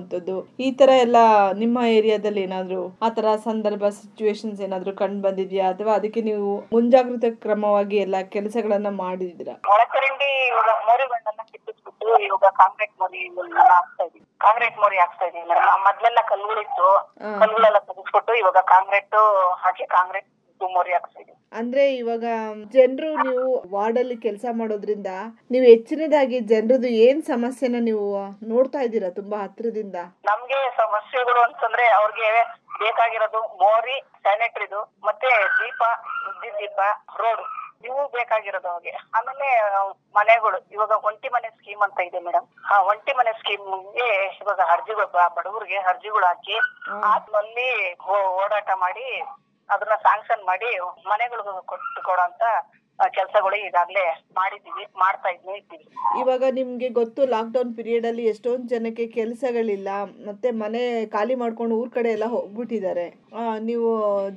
ಈ 0.67 0.71
ತರ 0.81 0.91
ಎಲ್ಲ 1.07 1.17
ನಿಮ್ಮ 1.63 1.79
ಏರಿಯಾದಲ್ಲಿ 1.99 2.43
ಏನಾದ್ರು 2.43 2.83
ಆತರ 3.03 3.15
ತರ 3.19 3.35
ಸಂದರ್ಭ 3.45 3.85
ಸಿಚುವೇಶನ್ಸ್ 3.97 4.61
ಏನಾದ್ರೂ 4.67 4.93
ಕಂಡು 5.01 5.21
ಬಂದಿದ್ಯಾ? 5.27 5.65
ಅಥವಾ 5.73 5.93
ಅದಕ್ಕೆ 5.99 6.23
ನೀವು 6.29 6.47
ಮುಂಜಾಗ್ರತೆ 6.73 7.31
ಕ್ರಮವಾಗಿ 7.45 7.99
ಎಲ್ಲ 8.05 8.17
ಕೆಲಸಗಳನ್ನ 8.35 8.91
ಮಾಡಿದಿರಾ 9.03 9.57
ಒಳಚರಂಡಿ 9.73 10.31
ಇವಾಗ 10.49 10.71
ಕಿತ್ತಿಸ್ಬಿಟ್ಟು 11.49 12.09
ಇವಾಗ 12.27 12.47
ಕಾಂಕ್ರೀಟ್ 12.61 12.95
ಮೋರಿ 13.01 13.21
ಹಾಕ್ತಾ 13.71 14.05
ಇದೀವಿ 14.07 14.25
ಕಾಂಕ್ರೀಟ್ 14.41 14.79
ಮೋರಿ 14.83 14.99
ಹಾಕ್ತಾ 15.03 15.27
ಇದೀವಿ 15.29 15.45
ಮೇಡಮ್ 15.51 15.83
ಮೊದ್ಲೆಲ್ಲ 15.87 16.21
ಕಲ್ಲುಗಳಿತ್ತು. 16.31 16.89
ಕಲ್ಲುಗಳೆಲ್ಲ 17.41 17.79
ತೆಗೆಸ್ಬಿಟ್ಟು 17.89 18.33
ಇವಾಗ 18.43 18.61
ಕಾಂಕ್ರೀಟ್ 18.71 19.17
ಹಾಕಿ 19.63 19.87
ಕಾಂಕ್ರೀಟ್ 19.95 20.31
ಮೋರಿ 20.61 20.93
ಹಾಕ್ತಾ 20.95 21.19
ಇದೀವಿ 21.21 21.35
ಅಂದ್ರೆ 21.53 21.83
ಇವಾಗ 21.99 22.25
ಜನರು 22.75 23.11
ನೀವು 23.25 23.43
ವಾರ್ಡ್ 23.75 23.99
ಅಲ್ಲಿ 24.01 24.17
ಕೆಲಸ 24.25 24.45
ಮಾಡೋದ್ರಿಂದ 24.59 25.11
ನೀವು 25.51 25.65
ಹೆಚ್ಚಿನದಾಗಿ 25.67 26.39
ಜನರದು 26.51 26.89
ಏನ್ 27.05 27.21
ಸಮಸ್ಯೆನ 27.29 27.81
ನೀವು 27.87 28.07
ನೋಡ್ತಾ 28.51 28.81
ಇದ್ದೀರಾ 28.87 29.11
ತುಂಬಾ 29.19 29.37
ಹತ್ರದಿಂದ? 29.45 29.97
ನಮ್ಗೆ 30.29 30.59
ಸಮಸ್ಯೆಗಳು 30.81 31.41
ಅಂತಂದ್ರೆ 31.47 31.87
ಅವ್ರಿಗೆ 31.99 32.31
ಬೇಕಾಗಿರೋದು 32.81 33.41
ಮೋರಿ 33.61 33.97
ಸ್ಯಾನಿಟ್ರಿದು 34.19 34.81
ಮತ್ತೆ 35.05 35.31
ದೀಪ 35.59 35.83
ವಿದ್ಯುತ್ 36.25 36.59
ದೀಪ 36.59 36.81
ರೋಡ್ 37.17 37.43
ಇವು 37.85 38.03
ಬೇಕಾಗಿರೋದು 38.13 38.69
ಅವ್ರಿಗೆ 38.69 38.93
ಆಮೇಲೆ 39.17 39.49
ಮನೆಗಳು. 40.15 40.59
ಇವಾಗ 40.71 40.93
ಒಂಟಿ 41.05 41.29
ಮನೆ 41.29 41.49
ಸ್ಕೀಮ್ 41.51 41.83
ಅಂತ 41.83 41.99
ಇದೆ 42.01 42.21
ಮೇಡಮ್ 42.21 42.47
ಆ 42.67 42.77
ಒಂಟಿ 42.83 43.13
ಮನೆ 43.15 43.33
ಸ್ಕೀಮ್ಗೆ 43.33 44.09
ಇವಾಗ 44.41 44.61
ಅರ್ಜಿಗಳು 44.73 45.07
ಬಡವರಿಗೆ 45.37 45.79
ಅರ್ಜಿಗಳು 45.91 46.27
ಹಾಕಿ 46.27 46.57
ಆತ್ಮಲ್ಲಿ 47.11 47.69
ಓಡಾಟ 48.39 48.71
ಮಾಡಿ 48.77 49.07
ಅದನ್ನ 49.69 49.95
ಸ್ಯಾಂಕ್ಷನ್ 50.03 50.43
ಮಾಡಿ 50.45 50.71
ಮನೆಗಳು 51.07 51.43
ಕೊಟ್ಟು 51.65 52.03
ಕೊಡೋ 52.03 52.23
ಅಂತ 52.23 52.45
ಕೆಲಸಗಳು 53.17 53.57
ಈಗಾಗಲೇ 53.67 54.05
ಮಾಡಿದೀವಿ 54.39 54.85
ಮಾಡ್ತಾ 55.03 55.31
ಇದ್ದೀವಿ. 55.35 55.79
ಇವಾಗ 56.21 56.45
ನಿಮ್ಗೆ 56.59 56.89
ಗೊತ್ತು 57.01 57.23
ಲಾಕ್ಡೌನ್ 57.35 57.73
ಪೀರಿಯಡ್ 57.77 58.07
ಅಲ್ಲಿ 58.11 58.25
ಎಷ್ಟೊಂದ್ 58.33 58.69
ಜನಕ್ಕೆ 58.69 59.07
ಕೆಲಸಗಳಿಲ್ಲ, 59.19 59.89
ಮತ್ತೆ 60.29 60.51
ಮನೆ 60.63 60.83
ಖಾಲಿ 61.15 61.35
ಮಾಡ್ಕೊಂಡು 61.43 61.77
ಊರ್ 61.81 61.91
ಕಡೆ 61.97 62.11
ಎಲ್ಲ 62.17 62.29
ಹೋಗ್ಬಿಟ್ಟಿದ್ದಾರೆ. 62.37 63.07
ನೀವು 63.69 63.89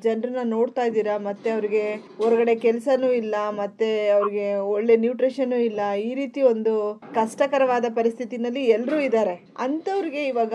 ಜನರನ್ನ 0.05 0.43
ನೋಡ್ತಾ 0.55 0.83
ಇದ್ದೀರಾ? 0.89 1.15
ಮತ್ತೆ 1.27 1.49
ಅವ್ರಿಗೆ 1.55 1.83
ಹೊರಗಡೆ 2.21 2.53
ಕೆಲಸನೂ 2.65 3.09
ಇಲ್ಲ 3.21 3.35
ಮತ್ತೆ 3.61 3.89
ಅವ್ರಿಗೆ 4.17 4.47
ಒಳ್ಳೆ 4.75 4.95
ನ್ಯೂಟ್ರಿಷನ್ 5.03 5.53
ಇಲ್ಲ. 5.69 5.81
ಈ 6.07 6.09
ರೀತಿ 6.21 6.41
ಒಂದು 6.53 6.73
ಕಷ್ಟಕರವಾದ 7.19 7.85
ಪರಿಸ್ಥಿತಿನಲ್ಲಿ 7.99 8.63
ಎಲ್ಲರೂ 8.77 8.99
ಇದ್ದಾರೆ. 9.07 9.35
ಅಂತವ್ರಿಗೆ 9.65 10.23
ಇವಾಗ 10.31 10.53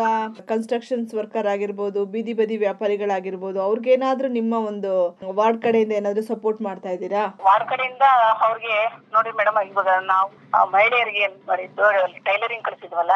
ಕನ್ಸ್ಟ್ರಕ್ಷನ್ಸ್ 0.52 1.14
ವರ್ಕರ್ 1.20 1.50
ಆಗಿರ್ಬೋದು 1.55 2.02
ಬೀದಿ 2.14 2.35
ಬದಿ 2.41 2.58
ವ್ಯಾಪಾರಿಗಳಾಗಿರ್ಬೋದು 2.64 3.61
ಅವ್ರಿಗೇನಾದ್ರೂ 3.69 4.31
ನಿಮ್ಮ 4.38 4.55
ಒಂದು 4.73 4.93
ವಾರ್ಡ್ 5.40 5.61
ಕಡೆಯಿಂದ 5.67 5.94
ಏನಾದ್ರೂ 6.00 6.25
ಸಪೋರ್ಟ್ 6.32 6.62
ಮಾಡ್ತಾ 6.69 6.93
ಇದ್ದೀರಾ? 6.97 7.25
ವಾರ್ಡ್ 7.49 7.69
ಕಡೆಯಿಂದ 7.73 8.05
ಅವ್ರಿಗೆ 8.47 8.76
ನೋಡಿ 9.17 9.32
ಮೇಡಮ್ 9.40 9.61
ಇವಾಗ 9.73 9.90
ನಾವು 10.12 10.31
ಮಹಿಳೆಯರಿಗೆ 10.75 11.20
ಏನ್ 11.26 11.37
ಮಾಡಿದ್ದು 11.49 11.85
ಟೈಲರಿಂಗ್ 12.29 12.64
ಕಳಿಸಿದ್ವಲ್ಲ 12.67 13.14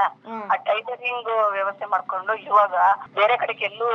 ಆ 0.52 0.56
ಟೈಲರಿಂಗ್ 0.68 1.30
ವ್ಯವಸ್ಥೆ 1.56 1.86
ಮಾಡ್ಕೊಂಡು 1.92 2.32
ಇವಾಗ 2.48 2.74
ಬೇರೆ 3.18 3.34
ಕಡೆಗೆ 3.42 3.64
ಎಲ್ಲೂ 3.70 3.88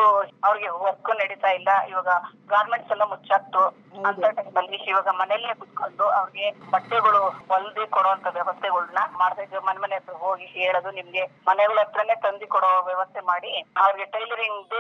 ಅವ್ರಿಗೆ 0.48 0.70
ವರ್ಕ್ 0.86 1.10
ನಡೀತಾ 1.24 1.52
ಇಲ್ಲ. 1.52 1.70
ಇವಾಗ 1.92 2.10
ಗಾರ್ಮೆಂಟ್ಸ್ 2.54 2.94
ಎಲ್ಲ 2.96 3.06
ಮುಚ್ಚಾಕ್ತು. 3.12 3.64
ಅಂತ 4.04 4.26
ಟೈಮಲ್ಲಿ 4.38 4.78
ಇವಾಗ 4.92 5.10
ಮನೆಯಲ್ಲೇ 5.20 5.54
ಕುತ್ಕೊಂಡು 5.56 6.06
ಅವ್ರಿಗೆ 6.12 6.46
ಬಟ್ಟೆಗಳು 6.72 7.20
ಹೊಲ್ದಿ 7.50 7.84
ಕೊಡುವಂತ 7.96 8.28
ವ್ಯವಸ್ಥೆಗಳನ್ನ 8.38 9.02
ಮಾಡ್ತಾ 9.20 9.42
ಇದ್ವಿ. 9.46 9.62
ಮನೆ 9.68 9.80
ಮನೆ 9.80 9.98
ಹತ್ರ 10.00 10.16
ಹೋಗಿ 10.24 10.48
ಹೇಳೋದು 10.56 10.92
ನಿಮ್ಗೆ 10.92 11.24
ಮನೆಗಳ 11.48 11.78
ಹತ್ರನೇ 11.84 12.16
ತಂದಿ 12.26 12.48
ಕೊಡೋ 12.48 12.72
ವ್ಯವಸ್ಥೆ 12.88 13.22
ಮಾಡಿ 13.32 13.52
ಅವ್ರಿಗೆ 13.84 14.08
ಟೈಲರಿಂಗ್ 14.16 14.76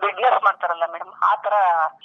ಬಿಸ್ನೆಸ್ 0.00 0.38
ಮಾಡ್ತಾರಲ್ಲ 0.44 0.84
ಮೇಡಮ್ 0.92 1.12
ಆ 1.22 1.32
ತರ 1.44 1.54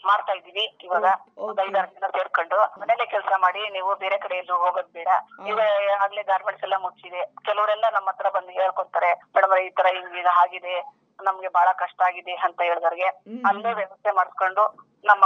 ಮಾಡ್ತಾ 0.08 0.34
ಇದೀವಿ 0.40 0.66
ಇವಾಗ 0.86 1.06
ಒಂದ್ 1.44 1.62
ಐದಾರು 1.62 1.90
ಜನ 1.96 2.08
ಸೇರ್ಕೊಂಡು 2.16 2.58
ಮನೇಲೆ 2.82 3.06
ಕೆಲಸ 3.06 3.32
ಮಾಡಿ 3.40 3.62
ನೀವು 3.70 3.92
ಬೇರೆ 4.02 4.18
ಕಡೆ 4.18 4.36
ಎಲ್ಲೂ 4.38 4.56
ಹೋಗೋದ್ 4.64 4.92
ಬೇಡ. 4.94 5.10
ಈಗ 5.50 5.60
ಆಗ್ಲೇ 6.02 6.24
ಗಾರ್ಮೆಂಟ್ಸ್ 6.24 6.66
ಎಲ್ಲ 6.68 6.78
ಮುಚ್ಚಿದೆ. 6.86 7.22
ಕೆಲವರೆಲ್ಲ 7.48 7.86
ನಮ್ಮ 7.96 8.08
ಹತ್ರ 8.12 8.30
ಬಂದು 8.36 8.54
ಹೇಳ್ಕೊಂತಾರೆ 8.60 9.12
ಮೇಡಮ್ 9.36 9.56
ಈ 9.60 9.70
ತರ 9.80 9.88
ಹಿಂಗ 9.96 10.28
ಆಗಿದೆ 10.38 10.76
ನಮ್ಗೆ 11.20 11.50
ಬಹಳ 11.50 11.70
ಕಷ್ಟ 11.80 12.00
ಆಗಿದೆ 12.02 12.34
ಅಂತ 12.46 12.60
ಹೇಳಿದವ್ರಿಗೆ. 12.62 13.10
ಅಲ್ಲೇ 13.50 13.74
ವ್ಯವಸ್ಥೆ 13.74 14.12
ಮಾಡ್ಕೊಂಡು 14.12 14.64
ನಮ್ಮ 15.06 15.26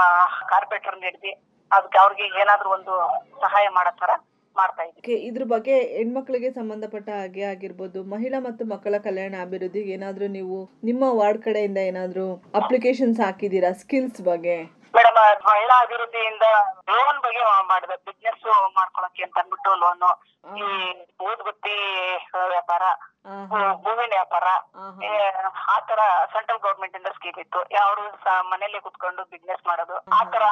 ಕಾರ್ಪೊರೇಟರ್ 0.50 0.98
ಹಿಡ್ದಿ 1.04 1.32
ಅದಕ್ಕೆ 1.72 1.98
ಅವ್ರಿಗೆ 1.98 2.26
ಏನಾದ್ರೂ 2.44 2.70
ಒಂದು 2.70 2.94
ಸಹಾಯ 3.42 3.66
ಮಾಡೋ 3.70 3.92
ತರ 4.02 4.12
ಮಾಡ್ತಾ 4.56 4.84
ಇದೀವಿ 4.84 5.18
ಇದ್ರ 5.28 5.44
ಬಗ್ಗೆ 5.46 5.76
ಹೆಣ್ಮಕ್ಳಿಗೆ 5.98 6.50
ಸಂಬಂಧಪಟ್ಟ 6.52 7.10
ಹಾಗೆ 7.20 7.44
ಆಗಿರ್ಬೋದು 7.44 8.00
ಮಹಿಳಾ 8.14 8.40
ಮತ್ತು 8.40 8.64
ಮಕ್ಕಳ 8.66 8.96
ಕಲ್ಯಾಣ 9.08 9.36
ಅಭಿವೃದ್ಧಿಗೆ 9.42 9.94
ಏನಾದ್ರೂ 9.94 10.28
ನೀವು 10.38 10.58
ನಿಮ್ಮ 10.84 11.04
ವಾರ್ಡ್ 11.20 11.42
ಕಡೆಯಿಂದ 11.44 11.80
ಏನಾದ್ರೂ 11.92 12.26
ಅಪ್ಲಿಕೇಶನ್ಸ್ 12.56 13.22
ಹಾಕಿದೀರಾ 13.22 13.72
ಸ್ಕಿಲ್ಸ್ 13.74 14.22
ಬಗ್ಗೆ? 14.22 14.58
ಮೇಡಮ್ 14.96 15.18
ಮಹಿಳಾ 15.50 15.76
ಅಭಿವೃದ್ಧಿಯಿಂದ 15.86 16.46
ಲೋನ್ 16.96 17.20
ಬಗ್ಗೆ 17.26 17.44
ಮಾಡಿದೆ. 17.72 17.96
ಬಿಸ್ನೆಸ್ 18.08 18.44
ಮಾಡ್ಕೊಳಕ್ಕೆ 18.80 19.24
ಅಂತ 19.28 19.38
ಅಂದ್ಬಿಟ್ಟು 19.42 19.72
ಲೋನ್ 19.84 20.04
ಈ 20.64 20.68
ಊದ್ಗುತ್ತಿ 21.30 21.78
ವ್ಯಾಪಾರ. 22.54 22.84
ಹೂವಿನ 23.84 24.12
ವ್ಯಾಪಾರ. 24.18 24.48
ಆತರ 25.76 26.00
ಸೆಂಟ್ರಲ್ 26.34 26.62
ಗೌರ್ಮೆಂಟ್ 26.66 26.96
ಇಂದ 27.00 27.10
ಸ್ಕೀಮ್ 27.18 27.40
ಇತ್ತು. 27.44 27.62
ಯಾರು 27.80 28.04
ಮನೇಲಿ 28.52 28.80
ಕುತ್ಕೊಂಡು 28.86 29.24
ಬಿಸ್ನೆಸ್ 29.34 29.64
ಮಾಡೋದು. 29.72 29.98
ಆತರ 30.20 30.40
ತರ 30.40 30.46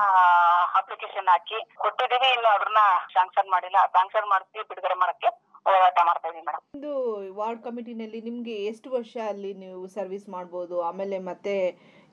ಅಪ್ಲಿಕೇಶನ್ 0.79 1.27
ಹಾಕಿ 1.33 1.57
ಕೊಟ್ಟಿದೀವಿ 1.83 2.29
ಇನ್ನು 2.35 2.49
ಅದನ್ನ 2.57 2.79
ಶಾಂಕ್ಷನ್ 3.13 3.49
ಮಾಡಿಲ್ಲ. 3.53 3.77
ಶಾಂಕ್ಷನ್ 3.95 4.27
ಮಾಡಿಸಿ 4.31 4.59
ಬಿಡುಗಡೆ 4.69 4.95
ಮಾಡಕ್ಕೆ 5.03 5.29
ಹೋರಾಟ 5.67 5.99
ಮಾಡ್ತಾ 6.07 6.27
ಇದೀವಿ 6.29 6.43
ಮೇಡಮ್ 6.47 6.63
ಇದು 6.79 6.91
ವಾರ್ಡ್ 7.39 7.61
ಕಮಿಟಿನಲ್ಲಿ 7.67 8.19
ನಿಮ್ಗೆ 8.27 8.55
ಎಷ್ಟು 8.71 8.87
ವರ್ಷ 8.97 9.15
ಅಲ್ಲಿ 9.31 9.51
ನೀವು 9.63 9.79
ಸರ್ವಿಸ್ 9.95 10.27
ಮಾಡ್ಬೋದು? 10.35 10.75
ಆಮೇಲೆ 10.89 11.17
ಮತ್ತೆ 11.29 11.55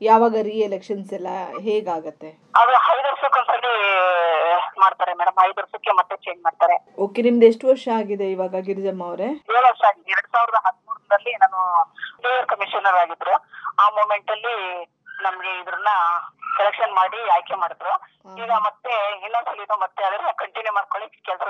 ಯಾವಾಗ 0.01 0.35
ರೀ 0.43 0.55
ಎಲೆಕ್ಷನ್ಸ್ 0.61 1.13
ಎಲ್ಲ 1.13 1.29
ಹೇಗಾಗತ್ತೆ? 1.61 2.31
ಅದು 2.61 2.73
ಐದು 2.95 3.07
ವರ್ಷಕ್ಕೊಂದ್ಸಲಿ 3.11 3.73
ಮಾಡ್ತಾರೆ 4.79 5.13
ಮೇಡಮ್. 5.15 5.39
ಐದು 5.47 5.59
ವರ್ಷಕ್ಕೆ 5.61 5.91
ಮತ್ತೆ 5.91 6.17
ಚೇಂಜ್ 6.17 6.43
ಮಾಡ್ತಾರೆ. 6.43 6.77
ಓಕೆ 6.99 7.23
ನಿಮ್ದು 7.23 7.47
ಎಷ್ಟು 7.47 7.69
ವರ್ಷ 7.69 7.89
ಆಗಿದೆ 7.99 8.31
ಇವಾಗ 8.31 8.57
ಗಿರಿಜಮ್ಮ 8.69 9.05
ಅವರೇ? 9.05 9.29
ಏಳು 9.57 9.67
ವರ್ಷ 9.71 9.83
ಆಗಿದೆ. 9.91 10.11
ಎರಡ್ 10.11 10.31
ಸಾವಿರದ 10.35 10.61
ಹದಿಮೂರರಲ್ಲಿ 10.67 11.33
ನಾನು 11.33 11.61
ಮೇಯರ್ 12.25 12.47
ಕಮಿಷನರ್ 12.47 12.99
ಆಗಿದ್ರು. 13.05 13.35
ಆ 13.79 13.89
ಮೂಮೆಂಟ್ 13.89 14.31
ಅಲ್ಲಿ 14.31 14.57
ನಮ್ಗೆ 15.23 15.61
ಇದ್ರನ್ನ 15.61 15.89
ಸೆಲೆಕ್ಷನ್ 16.57 16.93
ಮಾಡಿ 17.01 17.21
ಆಯ್ಕೆ 17.35 17.57
ಮಾಡಿದ್ರು. 17.63 17.93
ಈಗ 18.43 18.53
ಮತ್ತೆ 18.67 18.93
ಇನ್ನೊಂದ್ಸಲ 19.27 19.65
ಇದು 19.67 19.77
ಮತ್ತೆ 19.85 20.03
ಅದನ್ನ 20.09 20.31
ಕಂಟಿನ್ಯೂ 20.43 20.73
ಮಾಡ್ಕೊಳ್ಳಿ 20.79 21.07
ಕೆಲಸ 21.29 21.43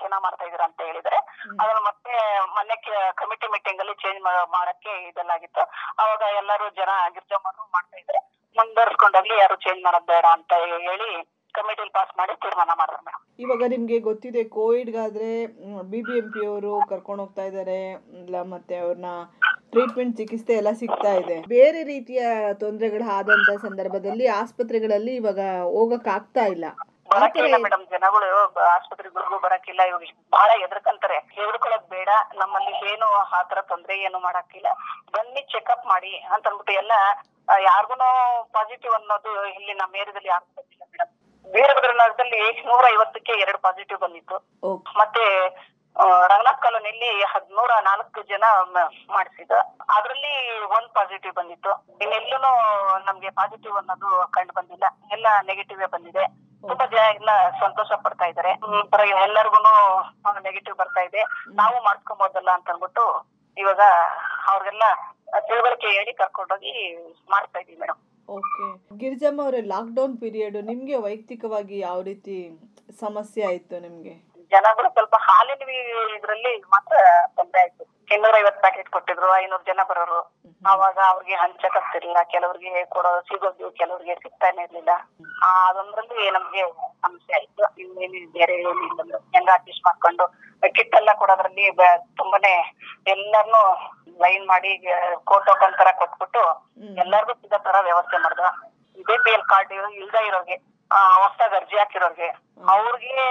ಚೆನ್ನಾಗ್ 0.00 0.24
ಮಾಡ್ತಾ 0.26 0.46
ಇದೀರ 0.48 0.62
ಅಂತ 0.68 0.80
ಹೇಳಿದ್ರೆ. 0.90 1.18
ಅದನ್ನ 1.62 1.80
ಮತ್ತೆ 1.88 2.12
ಮೊನ್ನೆ 2.56 2.76
ಕಮಿಟಿ 3.20 3.48
ಮೀಟಿಂಗ್ 3.54 3.82
ಅಲ್ಲಿ 3.84 3.96
ಚೇಂಜ್ 4.04 4.20
ಮಾಡಕ್ಕೆ 4.56 4.92
ಇದೆಲ್ಲಾಗಿತ್ತು. 5.10 5.64
ಅವಾಗ 6.02 6.22
ಎಲ್ಲರೂ 6.42 6.68
ಜನ 6.80 6.90
ಗಿರ್ಜಮ್ಮರು 7.16 7.66
ಮಾಡ್ತಾ 7.76 7.98
ಇದ್ರೆ. 8.02 8.20
ಮುಂದುವರ್ಸ್ಕೊಂಡಾಗ್ಲಿ 8.56 9.34
ಯಾರು 9.38 9.56
ಚೇಂಜ್ 9.64 9.82
ಮಾಡೋದ್ 9.86 10.08
ಬೇಡ 10.12 10.26
ಅಂತ 10.36 10.52
ಹೇಳಿ 10.88 11.10
ಕಮಿಟಿಲಿ 11.54 11.92
ಪಾಸ್ 11.96 12.12
ಮಾಡಿ 12.18 12.32
ತೀರ್ಮಾನ 12.42 12.70
ಮಾಡಿದ್ರು 12.80 13.02
ಮೇಡಮ್. 13.06 13.22
ಇವಾಗ 13.44 13.64
ನಿಮ್ಗೆ 13.72 13.98
ಗೊತ್ತಿದೆ 14.08 14.42
ಕೋವಿಡ್ಗಾದ್ರೆ 14.56 15.30
ಬಿ 15.90 16.00
ಬಿ 16.06 16.14
ಎಂ 16.20 16.26
ಪಿ 16.34 16.40
ಅವರು 16.50 16.72
ಕರ್ಕೊಂಡು 16.90 17.22
ಹೋಗ್ತಾ 17.22 17.44
ಇದ್ದಾರೆ 17.50 17.78
ಇಲ್ಲ 18.22 18.36
ಮತ್ತೆ 18.54 18.74
ಅವ್ರನ್ನ 18.84 19.10
ಟ್ರೀಟ್ಮೆಂಟ್ 19.72 20.18
ಚಿಕಿತ್ಸೆ 20.20 20.52
ಎಲ್ಲ 20.60 20.70
ಸಿಗ್ತಾ 20.82 21.12
ಇದೆ. 21.22 21.36
ಬೇರೆ 21.54 21.80
ರೀತಿಯ 21.92 22.20
ತೊಂದರೆಗಳು 22.62 23.06
ಆದಂತ 23.16 23.50
ಸಂದರ್ಭದಲ್ಲಿ 23.66 24.26
ಆಸ್ಪತ್ರೆಗಳಲ್ಲಿ 24.42 25.14
ಇವಾಗ 25.20 25.40
ಹೋಗಕ್ 25.76 26.08
ಆಗ್ತಾ 26.18 26.44
ಇಲ್ಲ 26.54 26.68
ಬರಕ್ಕಿಲ್ಲ 27.12 27.56
ಮೇಡಮ್ 27.64 27.84
ಜನಗಳು 27.92 28.26
ಆಸ್ಪತ್ರೆಗಳಿಗೂ 28.74 29.36
ಬರಕಿಲ್ಲ 29.44 29.82
ಇವಾಗ 29.90 30.08
ಬಹಳ 30.36 30.50
ಎದ್ರಕಂತಾರೆ 30.64 31.18
ಹೇಳ್ಕೊಳಕ್ 31.36 31.86
ಬೇಡ. 31.94 32.10
ನಮ್ಮಲ್ಲಿ 32.40 32.72
ಏನು 32.90 33.06
ಆತರ 33.38 33.60
ತೊಂದ್ರೆ 33.70 33.94
ಏನು 34.06 34.18
ಮಾಡಕ್ಕಿಲ್ಲ. 34.26 34.68
ಬನ್ನಿ 35.14 35.42
ಚೆಕಪ್ 35.52 35.86
ಮಾಡಿ 35.92 36.12
ಅಂತ 36.34 36.44
ಅಂದ್ಬಿಟ್ಟು 36.50 36.74
ಎಲ್ಲ 36.82 36.92
ಯಾರಿಗೂ 37.68 37.96
ಪಾಸಿಟಿವ್ 38.56 38.94
ಅನ್ನೋದು 38.98 39.32
ಇಲ್ಲಿ 39.56 39.74
ನಮ್ಮ 39.80 40.00
ಏರಿಯಾದಲ್ಲಿ 40.02 40.32
ಆಗ್ತಾ 40.36 40.60
ಬಂದಿಲ್ಲ 40.60 40.84
ಮೇಡಮ್ 40.92 41.12
ವೀರಭದ್ರ 41.46 41.92
ನಗರದಲ್ಲಿ 42.00 42.42
ನೂರ 42.68 42.84
ಐವತ್ತಕ್ಕೆ 42.94 43.34
ಎರಡು 43.44 43.58
ಪಾಸಿಟಿವ್ 43.66 44.00
ಬಂದಿತ್ತು. 44.04 44.38
ಮತ್ತೆ 45.00 45.24
ರಂಗನಾಥ್ 46.30 46.60
ಕಾಲೋನಿಯಲ್ಲಿ 46.60 47.24
ಹದಿನೂರ 47.24 47.72
ನಾಲ್ಕು 47.80 48.22
ಜನ 48.22 48.44
ಮಾಡಿಸಿದ 49.10 49.52
ಅದ್ರಲ್ಲಿ 49.96 50.32
ಒಂದ್ 50.68 50.90
ಪಾಸಿಟಿವ್ 50.94 51.34
ಬಂದಿತ್ತು. 51.34 51.72
ಇನ್ನೆಲ್ಲೂ 52.02 52.38
ನಮ್ಗೆ 53.06 53.30
ಪಾಸಿಟಿವ್ 53.30 53.76
ಅನ್ನೋದು 53.76 54.28
ಕಂಡು 54.30 54.52
ಬಂದಿಲ್ಲ. 54.52 54.84
ಎಲ್ಲ 55.12 55.26
ನೆಗೆಟಿವ್ 55.46 55.82
ಬಂದಿದೆ. 55.88 56.24
ತುಂಬಾ 56.64 56.86
ಜನ 56.86 57.02
ಎಲ್ಲ 57.14 57.30
ಸಂತೋಷ 57.60 57.90
ಪಡ್ತಾ 58.04 58.26
ಇದಾರೆ 58.26 58.52
ಎಲ್ಲರಿಗೂ 59.26 59.60
ನೆಗೆಟಿವ್ 60.40 60.76
ಬರ್ತಾ 60.76 61.00
ಇದೆ. 61.00 61.22
ನಾವು 61.52 61.82
ಮಾಡ್ಕೊಬೋದಲ್ಲ 61.82 62.50
ಅಂತ 62.50 62.70
ಅನ್ಬಿಟ್ಟು 62.70 63.04
ಇವಾಗ 63.56 63.82
ಅವ್ರಿಗೆಲ್ಲ 64.48 64.84
ತಿಳುವಳಿಕೆ 65.40 65.86
ಹೇಳಿ 65.88 66.12
ಕರ್ಕೊಂಡೋಗಿ 66.12 66.72
ಮಾಡ್ತಾ 67.30 67.60
ಇದೀವಿ 67.60 67.80
ಮೇಡಮ್ 67.80 68.00
ಓಕೆ. 68.28 68.64
ಗಿರಿಜಮ್ಮ 68.96 69.42
ಅವರೇ 69.42 69.60
ಲಾಕ್ಡೌನ್ 69.60 70.20
ಪೀರಿಯಡ್ 70.20 70.56
ನಿಮ್ಗೆ 70.64 70.96
ವೈಯಕ್ತಿಕವಾಗಿ 70.96 71.78
ಯಾವ 71.78 72.00
ರೀತಿ 72.02 72.36
ಸಮಸ್ಯೆ 73.00 73.42
ಆಯ್ತು 73.46 73.78
ನಿಮ್ಗೆ? 73.80 74.14
ಜನಗಳು 74.50 74.88
ಸ್ವಲ್ಪ 74.88 75.14
ಹಾಲಿನ 75.18 75.70
ಇದ್ರಲ್ಲಿ 76.16 76.58
ಮಾತ್ರ 76.58 76.96
ತೊಂದರೆ 77.36 77.60
ಆಯ್ತು. 77.60 77.98
ಇನ್ನೂರ 78.14 78.34
ಐವತ್ 78.38 78.60
ಪ್ಯಾಕೆಟ್ 78.60 78.90
ಕೊಟ್ಟಿದ್ರು 78.90 79.36
ಐನೂರು 79.36 79.62
ಜನ 79.62 79.80
ಬರೋರು. 79.88 80.20
ಅವಾಗ 80.66 80.98
ಅವ್ರಿಗೆ 81.08 81.34
ಹಂಚಕ್ 81.34 81.76
ಆಗ್ತಿರ್ಲಿಲ್ಲ 81.76 82.22
ಕೆಲವ್ರಿಗೆ 82.22 82.84
ಕೊಡೋ 82.84 83.20
ಸಿಗೋದು 83.20 83.70
ಕೆಲವ್ರಿಗೆ 83.70 84.14
ಸಿಗ್ತಾನೆ 84.14 84.62
ಇರ್ಲಿಲ್ಲ. 84.62 84.88
ಆ, 85.44 85.68
ಅದೊಂದ್ರಲ್ಲಿ 85.68 86.30
ನಮ್ಗೆ 86.30 86.72
ಸಮಸ್ಯೆ 87.02 87.34
ಆಯ್ತು. 87.34 87.80
ಇನ್ನೇನು 87.80 88.32
ಬೇರೆ 88.32 88.54
ಏನಿಲ್ಲ 88.54 89.16
ಹೆಂಗ 89.16 89.48
ಅಡ್ಜಸ್ಟ್ 89.52 89.86
ಮಾಡ್ಕೊಂಡು 89.86 90.48
ಕಿಟ್ 90.74 90.94
ಎಲ್ಲ 90.94 91.08
ಕೊಡೋದ್ರಲ್ಲಿ 91.12 91.70
ತುಂಬಾನೇ 92.16 92.76
ಎಲ್ಲಾರ್ನು 93.06 93.60
ಲೈನ್ 94.18 94.48
ಮಾಡಿ 94.48 94.86
ಕೋಟ್ 95.24 95.46
ತರ 95.78 95.88
ಕೊಟ್ಬಿಟ್ಟು 95.98 96.68
ಎಲ್ಲಾರ್ಗು 96.96 97.32
ಸಿಗೋ 97.34 97.58
ತರ 97.58 97.76
ವ್ಯವಸ್ಥೆ 97.82 98.18
ಮಾಡ್ದ. 98.22 98.40
ಇದೇ 98.96 99.18
ಪಿ 99.18 99.30
ಎಲ್ 99.30 99.42
ಕಾರ್ಡ್ 99.42 99.72
ಇಲ್ದ 99.72 100.14
ಇರೋರ್ಗೆ. 100.14 100.77
ಹೊಸದಾಗಿ 100.90 101.56
ಅರ್ಜಿ 101.56 101.76
ಹಾಕಿರೋರ್ಗೆ 101.78 102.28
ಅವ್ರಿಗೆ 102.74 103.24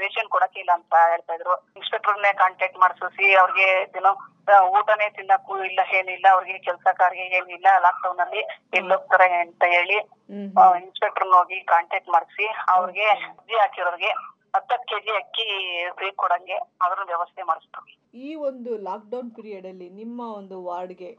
ರೇಷನ್ 0.00 0.32
ಕೊಡಕ್ಕೆ 0.32 0.58
ಇಲ್ಲ 0.62 0.72
ಅಂತ 0.78 0.94
ಹೇಳ್ತಾ 1.10 1.34
ಇದ್ರು. 1.34 1.54
ಇನ್ಸ್ಪೆಕ್ಟರ್ನೇ 1.78 2.32
ಕಾಂಟ್ಯಾಕ್ಟ್ 2.42 2.80
ಮಾಡಿಸಿ 2.84 3.26
ಅವ್ರಿಗೆ 3.42 3.68
ಏನೋ 3.98 4.12
ಊಟನೇ 4.78 5.06
ತಿನ್ನಕ್ಕೂ 5.16 5.54
ಇಲ್ಲ 5.68 5.80
ಏನಿಲ್ಲ 5.98 6.26
ಅವ್ರಿಗೆ 6.34 6.58
ಕೆಲ್ಸಕಾರ್ಗೆ 6.66 7.24
ಏನಿಲ್ಲ 7.38 7.68
ಲಾಕ್ಡೌನ್ 7.86 8.22
ಅಲ್ಲಿ 8.24 8.42
ಎಲ್ಲಿ 8.78 8.92
ಹೋಗ್ತಾರೆ 8.94 9.26
ಅಂತ 9.40 9.64
ಹೇಳಿ 9.74 9.98
ಇನ್ಸ್ಪೆಕ್ಟರ್ 10.82 11.28
ಹೋಗಿ 11.38 11.58
ಕಾಂಟ್ಯಾಕ್ಟ್ 11.74 12.10
ಮಾಡಿಸಿ 12.16 12.46
ಅವ್ರಿಗೆ 12.74 13.06
ಅರ್ಜಿ 13.30 13.56
ಹಾಕಿರೋರ್ಗೆ 13.62 14.12
ಹತ್ತತ್ತು 14.56 14.86
ಕೆಜಿ 14.90 15.12
ಅಕ್ಕಿ 15.16 15.46
ಫ್ರೀ 15.96 16.08
ಕೊಡಂಗೆ 16.22 16.56
ಅದ್ರ 16.84 17.00
ವ್ಯವಸ್ಥೆ 17.10 17.42
ಮಾಡಿಸ್ತು. 17.42 17.80
ಈ 18.26 18.28
ಒಂದು 18.48 18.70
ಲಾಕ್ಡೌನ್ 18.88 19.30
ಪೀರಿಯಡ್ 19.36 19.66
ಅಲ್ಲಿ 19.66 19.88
ನಿಮ್ಮ 20.00 20.20
ಒಂದು 20.40 20.56
ವಾರ್ಡ್ಗೆ 20.68 21.10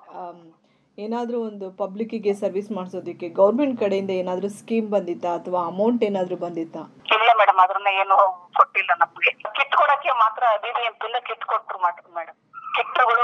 ಏನಾದರೂ 0.99 1.37
ಒಂದು 1.49 1.65
ಪಬ್ಲಿಕ್ಕಿಗೆ 1.81 2.31
ಸರ್ವಿಸ್ 2.41 2.69
ಮಾಡಿಸೋದಕ್ಕೆ 2.77 3.27
ಗೌರ್ಮೆಂಟ್ 3.39 3.75
ಕಡೆಯಿಂದ 3.83 4.11
ಏನಾದರೂ 4.21 4.49
ಸ್ಕೀಮ್ 4.59 4.87
ಬಂದಿತ್ತಾ 4.95 5.31
ಅಥವಾ 5.39 5.59
ಅಮೌಂಟ್ 5.71 6.01
ಏನಾದರೂ 6.07 6.37
ಬಂದಿತ್ತಾ? 6.45 6.81
ಇಲ್ಲ 7.15 7.29
ಮೇಡಮ್ 7.41 7.59
ಅದನ್ನ 7.65 7.89
ಏನು 8.01 8.15
ಕೊಟ್ಟಿಲ್ಲ 8.59 8.91
ನಮಗೆ. 9.03 9.31
ಕಿಟ್ 9.57 9.75
ಕೊಡಕ್ಕೆ 9.81 10.11
ಮಾತ್ರ 10.23 10.43
ಬಿ 10.63 10.71
ಬಿ 10.77 10.83
ಎಂ 10.89 10.95
ಕಿಟ್ 11.29 11.45
ಕೊಟ್ರು 11.51 11.79
ಮೇಡಮ್ 12.17 12.37
ಕಿಟ್ಗಳು 12.77 13.23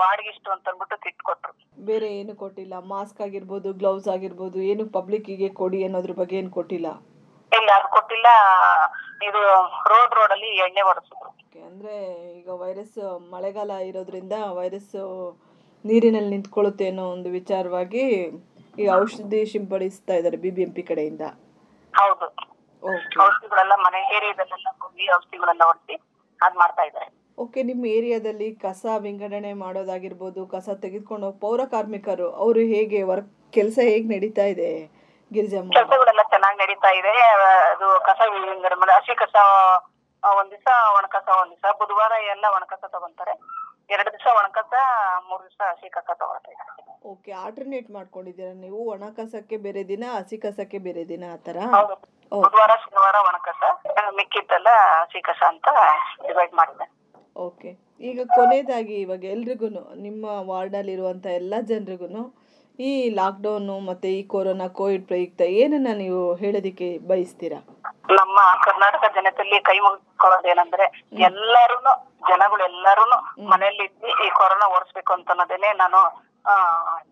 ವಾರ್ಡ್ಗೆ 0.00 0.30
ಇಷ್ಟು 0.34 0.48
ಅಂತ 0.54 0.68
ಅಂದ್ಬಿಟ್ಟು 0.70 0.96
ಕಿಟ್ 1.04 1.22
ಕೊಟ್ರು 1.28 1.52
ಬೇರೆ 1.88 2.08
ಏನು 2.20 2.32
ಕೊಟ್ಟಿಲ್ಲ? 2.42 2.74
ಮಾಸ್ಕ್ 2.94 3.20
ಆಗಿರ್ಬೋದು 3.26 3.68
ಗ್ಲೌಸ್ 3.80 4.06
ಆಗಿರ್ಬೋದು 4.14 4.58
ಏನು 4.70 4.84
ಪಬ್ಲಿಕ್ಕಿಗೆ 4.96 5.48
ಕೊಡಿ 5.60 5.80
ಅನ್ನೋದ್ರ 5.86 6.14
ಬಗ್ಗೆ 6.20 6.36
ಏನು 6.40 6.50
ಕೊಟ್ಟಿಲ್ಲ? 6.58 6.88
ಇಲ್ಲ 7.52 7.68
ಅದು 7.78 7.88
ಕೊಟ್ಟಿಲ್ಲ. 7.96 8.28
ಇದು 9.26 9.40
ರೋಡ್ 9.90 10.14
ರೋಡ್ 10.18 10.32
ಅಲ್ಲಿ 10.36 10.50
ಎಣ್ಣೆ 10.64 10.82
ಹೊಡೆಸಿದ್ರು 10.88 11.30
ಓಕೆ 11.32 11.60
ಈಗ 12.38 12.48
ವೈರಸ್ 12.62 12.98
ಮಳೆಗಾಲ 13.34 13.72
ಇರೋದ್ರಿಂದ 13.90 14.34
ವೈರಸ್ 14.58 14.94
ನೀರಿನಲ್ಲಿ 15.88 16.30
ನಿಂತ್ಕೊಳ್ಳುತ್ತೆ 16.34 16.86
ಅನ್ನೋ 16.90 17.04
ಒಂದು 17.14 17.28
ವಿಚಾರವಾಗಿ 17.38 18.04
ಈ 18.80 18.86
ಔಷಧಿ 19.00 19.40
ಸಿಂಪಡಿಸ್ತಾ 19.52 20.14
ಇದ್ದಾರೆ 20.18 20.38
ಬಿ 20.44 20.50
ಬಿ 20.56 20.62
ಎಂ 20.62 20.72
ಪಿ 20.76 20.82
ಕಡೆಯಿಂದ. 20.90 21.24
ಹೌದು. 21.94 22.26
ಓಕೆ 22.82 23.18
ಔಷಧಿಗಳೆಲ್ಲ 23.26 23.74
ಮನೆ 23.86 24.00
ಏರಿಯಾದಲ್ಲೆಲ್ಲ 24.16 24.68
ಹೋಗಿ 24.82 25.04
ಔಷಧಿಗಳೆಲ್ಲ 25.16 25.62
ಹೊಡಿಸಿ 25.70 25.94
ಅದ್ 26.40 26.56
ಮಾಡ್ತಾ 26.62 26.82
ಇದ್ದಾರೆ. 26.88 27.08
ಓಕೆ 27.38 27.60
ನಿಮ್ಮ 27.70 27.84
ಏರಿಯಾದಲ್ಲಿ 27.96 28.48
ಕಸ 28.64 28.84
ವಿಂಗಡಣೆ 29.06 29.52
ಮಾಡೋದಾಗಿರ್ಬೋದು 29.64 30.42
ಕಸ 30.54 30.68
ತೆಗೆದುಕೊಂಡು 30.84 31.26
ಹೋಗಿ 31.26 31.38
ಪೌರ 31.44 31.60
ಕಾರ್ಮಿಕರು 31.74 32.28
ಅವರು 32.44 32.62
ಹೇಗೆ 32.74 33.00
ವರ್ಕ್ 33.10 33.32
ಕೆಲಸ 33.56 33.78
ಹೇಗೆ 33.90 34.06
ನಡೀತಾ 34.14 34.46
ಇದೆ 34.54 34.70
ಗಿರಿಜಮ್ಮ 35.32 35.74
ಕೆಲಸಗಳೆಲ್ಲ 35.76 36.22
ಚೆನ್ನಾಗಿ 36.34 36.58
ನಡೀತಾ 36.62 36.90
ಇದೆ. 37.00 37.14
ಅದು 37.72 37.88
ಕಸ 38.08 38.20
ವಿಂಗಡಣೆ 38.34 38.92
ಹಸಿ 38.98 39.14
ಕಸ 39.22 39.36
ಒಂದ್ 40.22 40.50
ದಿವಸ 40.54 40.68
ಒಣಕಸ 40.98 41.28
ಒಂದ್ 41.40 41.52
ದಿವಸ 41.54 41.72
ಬುಧವಾರ 41.80 42.12
ಎಲ್ಲ 42.34 42.44
ಒಣಕಸ 42.56 42.82
ತಗೊಂತಾರೆ. 42.94 43.34
ಎರಡು 43.90 44.10
ದಿವಸ 44.14 44.28
ಒಣಕಸ 44.38 44.72
ಮೂರು 45.28 45.42
ದಿವಸ 45.46 45.60
ಹಸಿ 45.70 45.88
ಕಸ 45.88 46.08
ತಗೊಳ್ತೀವಿ. 46.20 46.56
ಓಕೆ 47.12 47.30
ಆಲ್ಟರ್ನೇಟ್ 47.42 47.88
ಮಾಡ್ಕೊಂಡಿದ್ದೀರಾ 47.96 48.52
ನೀವು? 48.64 48.78
ಒಣ 48.92 49.04
ಕಸಕ್ಕೆ 49.18 49.56
ಬೇರೆ 49.66 49.82
ದಿನ 49.90 50.04
ಹಸಿ 50.16 50.36
ಕಸಕ್ಕೆ 50.44 50.78
ಬೇರೆ 50.86 51.02
ದಿನ 51.08 51.24
ಆತರ 51.34 51.58
ಥರ? 51.58 51.68
ಹೌದು. 51.76 51.96
ಬುಧವಾರ 52.32 52.72
ಶನಿವಾರ 52.82 53.16
ಒಣಕಸ 53.28 53.62
ಮಿಕ್ಕಿದ್ದೆಲ್ಲ 54.16 54.70
ಹಸಿ 55.00 55.20
ಕಸ 55.20 55.40
ಅಂತ 55.52 55.68
ಡಿವೈಡ್ 56.28 56.54
ಮಾಡಿದೆ. 56.60 56.86
ಓಕೆ 57.36 57.70
ಈಗ 58.00 58.20
ಕೊನೆಯದಾಗಿ 58.36 58.96
ಇವಾಗ 59.04 59.24
ಎಲ್ರಿಗೂ 59.34 59.68
ನಿಮ್ಮ 60.06 60.24
ವಾರ್ಡಲ್ಲಿರುವಂಥ 60.50 61.26
ಎಲ್ಲಾ 61.40 61.60
ಜನರಿಗೂ 61.70 62.24
ಈ 62.78 62.90
ಲಾಕ್ 63.18 63.40
ಡೌನ್ 63.40 63.70
ಮತ್ತೆ 63.88 64.08
ಈ 64.18 64.22
ಕೊರೋನಾ 64.32 64.66
ಕೋವಿಡ್ 64.78 65.04
ಪ್ರಯುಕ್ತ 65.10 65.42
ಏನನ್ನ 65.60 65.90
ನೀವು 66.02 66.22
ಹೇಳೋದಕ್ಕೆ 66.34 66.88
ಬಯಸ್ತೀರಾ? 67.10 67.60
ನಮ್ಮ 68.18 68.38
ಕರ್ನಾಟಕ 68.66 69.04
ಜನತೆಯಲ್ಲಿ 69.14 69.58
ಕೈ 69.60 69.76
ಮುಗಿಕೊಳ್ಳೋದೇನಂದ್ರೆ 69.84 70.86
ಎಲ್ಲಾರುನು 71.28 71.92
ಜನಗಳು 72.30 72.62
ಎಲ್ಲಾರುನು 72.70 73.18
ಮನೆಯಲ್ಲಿ 73.52 73.84
ಇದ್ದು 73.88 74.08
ಈ 74.26 74.30
ಕೊರೋನಾ 74.38 74.68
ಓಡಿಸ್ಬೇಕು 74.76 75.12
ಅಂತ 75.16 75.28
ಅನ್ನೋದೇನೆ 75.34 75.70
ನಾನು 75.82 76.00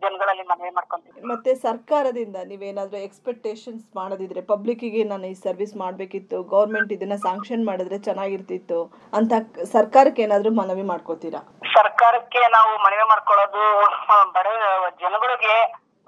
ಜನಗಳಲ್ಲಿ 0.03 0.45
ಮನವಿ 0.51 0.71
ಮಾಡ್ಕೊಂತೀನಿ. 0.75 1.21
ಮತ್ತೆ 1.31 1.51
ಸರ್ಕಾರದಿಂದ 1.65 2.37
ನೀವೇನಾದ್ರೂ 2.51 2.99
ಎಕ್ಸ್ಪೆಕ್ಟೇಷನ್ಸ್ 3.07 3.87
ಮಾಡೋದಿದ್ರೆ 3.99 4.43
ಪಬ್ಲಿಕ್ಕಿಗೆ 4.51 5.01
ನಾನು 5.13 5.27
ಈ 5.33 5.35
ಸರ್ವಿಸ್ 5.47 5.75
ಮಾಡಬೇಕಿತ್ತು 5.83 6.37
ಗೌರ್ಮೆಂಟ್ 6.53 6.93
ಇದನ್ನ 6.97 7.17
ಸ್ಯಾಂಕ್ಷನ್ 7.25 7.65
ಮಾಡಿದ್ರೆ 7.71 7.99
ಚೆನ್ನಾಗಿರ್ತಿತ್ತು 8.09 8.79
ಅಂತ 9.19 9.33
ಸರ್ಕಾರಕ್ಕೆ 9.77 10.23
ಏನಾದ್ರೂ 10.27 10.53
ಮನವಿ 10.61 10.85
ಮಾಡ್ಕೋತೀರಾ? 10.93 11.41
ಸರ್ಕಾರಕ್ಕೆ 11.79 12.43
ನಾವು 12.57 12.71
ಮನವಿ 12.85 13.07
ಮಾಡ್ಕೊಳ್ಳೋದು 13.13 13.65
ಬರೋ 14.37 14.55
ಬಡ 14.77 14.93
ಜನಗಳಿಗೆ 15.03 15.57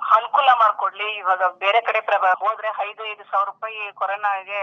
ಅನುಕೂಲ 0.01 0.49
ಮಾಡ್ಕೊಡ್ಲಿ. 0.63 1.09
ಇವಾಗ 1.23 1.43
ಬೇರೆ 1.65 1.81
ಕಡೆ 1.89 2.01
ಹೋದ್ರೆ 2.45 2.71
ಐದು 2.89 3.03
ಐದು 3.13 3.25
ಸಾವಿರ 3.33 3.49
ರೂಪಾಯಿ 3.53 3.81
ಕೊರೋನಾಗೆ 4.03 4.63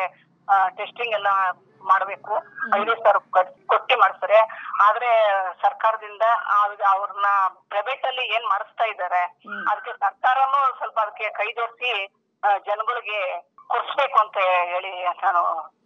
ಟೆಸ್ಟಿಂಗ್ 0.80 1.16
ಎಲ್ಲ 1.20 1.30
ಮಾಡ್ಬೇಕು. 1.84 2.34
ಐದು 2.78 2.94
ಸಾವಿರ 2.98 3.20
ಕೊಟ್ಟಿ 3.72 3.96
ಮಾಡಿಸ್ತಾರೆ 3.96 4.40
ಆದ್ರೆ 4.86 5.12
ಸರ್ಕಾರದಿಂದ 5.64 6.26
ಅವ್ರ್- 6.58 6.86
ಅವ್ರನ್ನ 6.92 7.30
ಪ್ರೈವೇಟ್ 7.70 8.06
ಅಲ್ಲಿ 8.06 8.26
ಏನ್ 8.36 8.48
ಮಾಡಿಸ್ತಾ 8.48 8.86
ಇದ್ದಾರೆ 8.86 9.22
ಅದಕ್ಕೆ 9.68 9.94
ಸರ್ಕಾರನು 10.00 10.62
ಸ್ವಲ್ಪ 10.78 10.98
ಅದಕ್ಕೆ 11.00 11.30
ಕೈ 11.40 11.50
ಜೋಡಿಸಿ 11.54 11.92
ಜನಗಳಿಗೆ 12.68 13.22
ಕೊಡ್ಸ್ಬೇಕು 13.70 14.18
ಅಂತ 14.22 14.38
ಹೇಳಿ 14.72 14.92
ನಾನು 15.24 15.42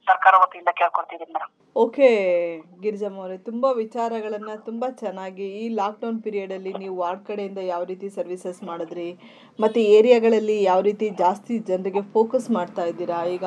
ಸರ್ಕಾರ 0.08 0.36
ವತಿಯಿಂದ 0.42 0.72
ಕೇಳ್ಕೊಳ್ತಿದ್ದೀನಿ 0.75 1.34
ಮೇಡಮ್. 1.34 1.51
ಓಕೆ 1.75 2.08
ಗಿರಿಜಮ್ಮ 2.80 3.20
ಅವರೇ 3.20 3.38
ತುಂಬಾ 3.48 3.70
ವಿಚಾರಗಳನ್ನ 3.80 4.51
ತುಂಬಾ 4.66 4.88
ಚೆನ್ನಾಗಿ 5.01 5.48
ಈ 5.60 5.66
ಲಾಕ್ಡೌನ್ 5.75 6.20
ಪೀರಿಯಡಲ್ಲಿ 6.24 6.72
ನೀವು 6.75 6.96
ವಾರ್ಡ್ 6.98 7.24
ಕಡೆಯಿಂದ 7.27 7.62
ಯಾವ 7.68 7.84
ರೀತಿ 7.84 8.08
ಸರ್ವಿಸಸ್ 8.16 8.62
ಮಾಡಿದ್ರಿ 8.63 9.08
ಮತ್ತು 9.64 9.80
ಏರಿಯಾಗಳಲ್ಲಿ 9.96 10.58
ಯಾವ 10.70 10.80
ರೀತಿ 10.90 11.08
ಜಾಸ್ತಿ 11.24 11.54
ಜನರಿಗೆ 11.70 12.02
ಫೋಕಸ್ 12.16 12.48
ಮಾಡ್ತಾ 12.58 12.84
ಇದ್ದೀರಾ? 12.92 13.20
ಈಗ 13.36 13.46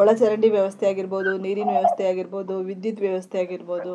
ಒಳಚರಂಡಿ 0.00 0.48
ವ್ಯವಸ್ಥೆ 0.56 0.86
ಆಗಿರ್ಬೋದು, 0.90 1.32
ನೀರಿನ 1.44 1.70
ವ್ಯವಸ್ಥೆ 1.76 2.04
ಆಗಿರ್ಬೋದು, 2.12 2.56
ವಿದ್ಯುತ್ 2.70 3.02
ವ್ಯವಸ್ಥೆ 3.06 3.38
ಆಗಿರ್ಬೋದು, 3.44 3.94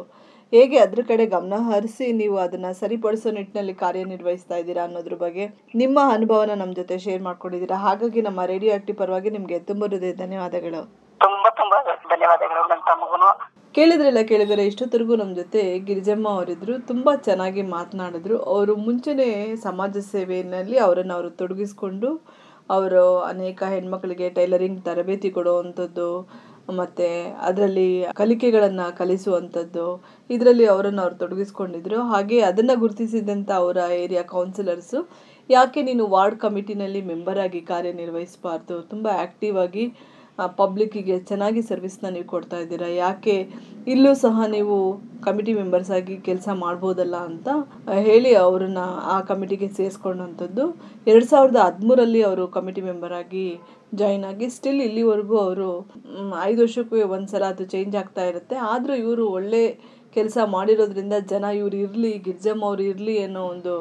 ಹೇಗೆ 0.53 0.77
ಅದ್ರ 0.83 1.01
ಕಡೆ 1.09 1.23
ಗಮನ 1.33 1.55
ಹರಿಸಿ 1.69 2.05
ನೀವು 2.21 2.35
ಅದನ್ನು 2.45 2.69
ಸರಿಪಡಿಸೋ 2.81 3.31
ನಿಟ್ಟಿನಲ್ಲಿ 3.37 3.75
ಕಾರ್ಯನಿರ್ವಹಿಸ್ತಾ 3.81 4.57
ಇದ್ದೀರಾ 4.61 4.83
ಅನ್ನೋದ್ರ 4.87 5.15
ಬಗ್ಗೆ 5.25 5.45
ನಿಮ್ಮ 5.81 5.99
ಅನುಭವನ 6.17 6.55
ನಮ್ಮ 6.61 6.73
ಜೊತೆ 6.79 6.97
ಶೇರ್ 7.05 7.21
ಮಾಡ್ಕೊಂಡಿದ್ದೀರಾ. 7.27 7.79
ಹಾಗಾಗಿ 7.87 8.21
ನಮ್ಮ 8.29 8.45
ರೇಡಿಯೋ 8.53 8.73
ಆಕ್ಟಿವ್ 8.77 8.99
ಪರವಾಗಿ 9.01 9.31
ನಿಮಗೆ 9.37 9.59
ತುಂಬ 9.71 9.83
ಹೃದಯ 9.91 10.15
ಧನ್ಯವಾದಗಳು. 10.23 10.81
ತುಂಬಾ 11.21 11.51
ತುಂಬಾ 11.61 11.79
ಧನ್ಯವಾದಗಳು 12.15 12.63
ನನ್ನ 12.73 12.83
ಕೇಳಿದ್ರಲ್ಲ 13.77 14.21
ಕೇಳಿದರೆ, 14.29 14.61
ಇಷ್ಟೊತ್ತರೆಗೂ 14.65 15.15
ನಮ್ಮ 15.15 15.33
ಜೊತೆ 15.39 15.61
ಗಿರಿಜಮ್ಮ 15.87 16.27
ಅವರಿದ್ದರು 16.35 16.75
ತುಂಬ 16.91 17.09
ಚೆನ್ನಾಗಿ 17.27 17.63
ಮಾತನಾಡಿದ್ರು. 17.75 18.35
ಅವರು 18.53 18.73
ಮುಂಚೆನೇ 18.85 19.29
ಸಮಾಜ 19.65 19.97
ಸೇವೆಯಲ್ಲಿ 20.13 20.77
ಅವರನ್ನು 20.85 21.13
ಅವರು 21.13 21.29
ತೊಡಗಿಸ್ಕೊಂಡು 21.41 22.09
ಅವರು 22.69 23.03
ಅನೇಕ 23.31 23.59
ಹೆಣ್ಮಕ್ಳಿಗೆ 23.73 24.27
ಟೈಲರಿಂಗ್ 24.29 24.79
ತರಬೇತಿ 24.87 25.29
ಕೊಡುವಂಥದ್ದು, 25.29 26.09
ಮತ್ತು 26.79 27.09
ಅದರಲ್ಲಿ 27.49 27.87
ಕಲಿಕೆಗಳನ್ನು 28.21 28.87
ಕಲಿಸುವಂಥದ್ದು, 28.97 29.85
ಇದರಲ್ಲಿ 30.29 30.65
ಅವರನ್ನು 30.73 31.01
ಅವ್ರು 31.01 31.17
ತೊಡಗಿಸ್ಕೊಂಡಿದ್ರು. 31.23 31.99
ಹಾಗೆ 32.13 32.39
ಅದನ್ನು 32.49 32.75
ಗುರುತಿಸಿದಂಥ 32.79 33.49
ಅವರ 33.61 33.77
ಏರಿಯಾ 34.03 34.23
ಕೌನ್ಸಿಲರ್ಸು, 34.35 35.01
ಯಾಕೆ 35.49 35.81
ನೀನು 35.81 36.05
ವಾರ್ಡ್ 36.15 36.39
ಕಮಿಟಿನಲ್ಲಿ 36.45 37.01
ಮೆಂಬರಾಗಿ 37.11 37.61
ಕಾರ್ಯನಿರ್ವಹಿಸಬಾರ್ದು? 37.71 38.77
ತುಂಬ 38.93 39.07
ಆ್ಯಕ್ಟಿವ್ 39.21 39.57
ಆಗಿ 39.65 39.85
ಪಬ್ಲಿಕ್ಕಿಗೆ 40.59 41.15
ಚೆನ್ನಾಗಿ 41.29 41.61
ಸರ್ವಿಸ್ನ 41.69 42.09
ನೀವು 42.15 42.27
ಕೊಡ್ತಾ 42.33 42.57
ಇದ್ದೀರಾ? 42.63 42.89
ಯಾಕೆ 43.03 43.35
ಇಲ್ಲೂ 43.93 44.11
ಸಹ 44.23 44.45
ನೀವು 44.55 44.75
ಕಮಿಟಿ 45.25 45.53
ಮೆಂಬರ್ಸ್ 45.59 45.91
ಆಗಿ 45.97 46.15
ಕೆಲಸ 46.27 46.47
ಮಾಡ್ಬೋದಲ್ಲ 46.63 47.15
ಅಂತ 47.29 47.47
ಹೇಳಿ 48.07 48.31
ಅವರನ್ನ 48.45 48.81
ಆ 49.13 49.17
ಕಮಿಟಿಗೆ 49.29 49.69
ಸೇರಿಸ್ಕೊಂಡಂಥದ್ದು. 49.77 50.65
ಎರಡು 51.11 51.27
ಸಾವಿರದ 51.31 51.59
ಹದಿಮೂರಲ್ಲಿ 51.67 52.21
ಅವರು 52.29 52.45
ಕಮಿಟಿ 52.57 52.83
ಮೆಂಬರ್ 52.89 53.15
ಆಗಿ 53.21 53.47
ಜಾಯಿನ್ 54.01 54.25
ಆಗಿ 54.31 54.47
ಸ್ಟಿಲ್ 54.57 54.81
ಇಲ್ಲಿವರೆಗೂ 54.87 55.37
ಅವರು 55.45 55.69
ಐದು 56.49 56.59
ವರ್ಷಕ್ಕೂ 56.65 56.97
ಒಂದ್ಸಲ 57.17 57.43
ಅದು 57.53 57.65
ಚೇಂಜ್ 57.75 57.95
ಆಗ್ತಾ 58.01 58.25
ಇರುತ್ತೆ. 58.31 58.57
ಆದರೂ 58.71 58.95
ಇವರು 59.03 59.25
ಒಳ್ಳೆ 59.37 59.63
ಕೆಲಸ 60.17 60.37
ಮಾಡಿರೋದ್ರಿಂದ 60.55 61.15
ಜನ 61.31 61.45
ಇವ್ರು 61.61 61.77
ಇರಲಿ, 61.85 62.11
ಗಿರ್ಜಮ್ಮ 62.27 62.63
ಅವ್ರು 62.69 62.83
ಇರಲಿ 62.91 63.17
ಅನ್ನೋ 63.25 63.41
ಒಂದು 63.53 63.73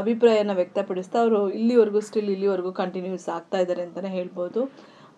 ಅಭಿಪ್ರಾಯನ 0.00 0.52
ವ್ಯಕ್ತಪಡಿಸ್ತಾ 0.58 1.18
ಅವರು 1.22 1.38
ಇಲ್ಲಿವರೆಗೂ 1.58 2.00
ಸ್ಟಿಲ್ 2.08 2.30
ಇಲ್ಲಿವರೆಗೂ 2.34 2.70
ಕಂಟಿನ್ಯೂಸ್ 2.82 3.26
ಆಗ್ತಾ 3.36 3.58
ಇದ್ದಾರೆ 3.62 3.82
ಅಂತಲೇ 3.86 4.10
ಹೇಳ್ಬೋದು. 4.18 4.60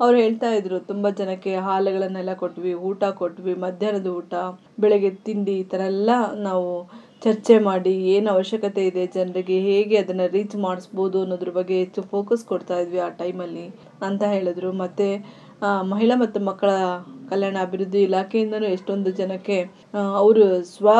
ಅವ್ರು 0.00 0.16
ಹೇಳ್ತಾ 0.22 0.48
ಇದ್ರು, 0.58 0.76
ತುಂಬ 0.90 1.06
ಜನಕ್ಕೆ 1.20 1.52
ಹಾಲುಗಳನ್ನೆಲ್ಲ 1.66 2.32
ಕೊಟ್ವಿ, 2.42 2.72
ಊಟ 2.88 3.04
ಕೊಟ್ವಿ, 3.20 3.54
ಮಧ್ಯಾಹ್ನದ 3.64 4.08
ಊಟ, 4.18 4.34
ಬೆಳಗ್ಗೆ 4.82 5.10
ತಿಂಡಿ 5.28 5.54
ಈ 5.62 5.64
ಥರ 5.72 5.80
ಎಲ್ಲ 5.92 6.10
ನಾವು 6.48 6.68
ಚರ್ಚೆ 7.24 7.54
ಮಾಡಿ 7.68 7.92
ಏನು 8.14 8.28
ಅವಶ್ಯಕತೆ 8.34 8.82
ಇದೆ 8.90 9.04
ಜನರಿಗೆ, 9.16 9.56
ಹೇಗೆ 9.68 9.96
ಅದನ್ನು 10.02 10.26
ರೀಚ್ 10.36 10.56
ಮಾಡಿಸ್ಬೋದು 10.66 11.18
ಅನ್ನೋದ್ರ 11.24 11.52
ಬಗ್ಗೆ 11.58 11.76
ಹೆಚ್ಚು 11.82 12.02
ಫೋಕಸ್ 12.12 12.44
ಕೊಡ್ತಾ 12.50 12.76
ಇದ್ವಿ 12.84 13.00
ಆ 13.06 13.10
ಟೈಮಲ್ಲಿ 13.22 13.66
ಅಂತ 14.08 14.22
ಹೇಳಿದ್ರು. 14.34 14.70
ಮತ್ತು 14.82 15.08
ಮಹಿಳಾ 15.92 16.16
ಮತ್ತು 16.20 16.38
ಮಕ್ಕಳ 16.48 16.70
ಕಲ್ಯಾಣ 17.30 17.56
ಅಭಿವೃದ್ಧಿ 17.66 18.00
ಇಲಾಖೆಯಿಂದನೂ 18.08 18.66
ಎಷ್ಟೊಂದು 18.76 19.10
ಜನಕ್ಕೆ 19.20 19.56
ಅವರು 20.20 20.44
ಅವರು 20.78 20.98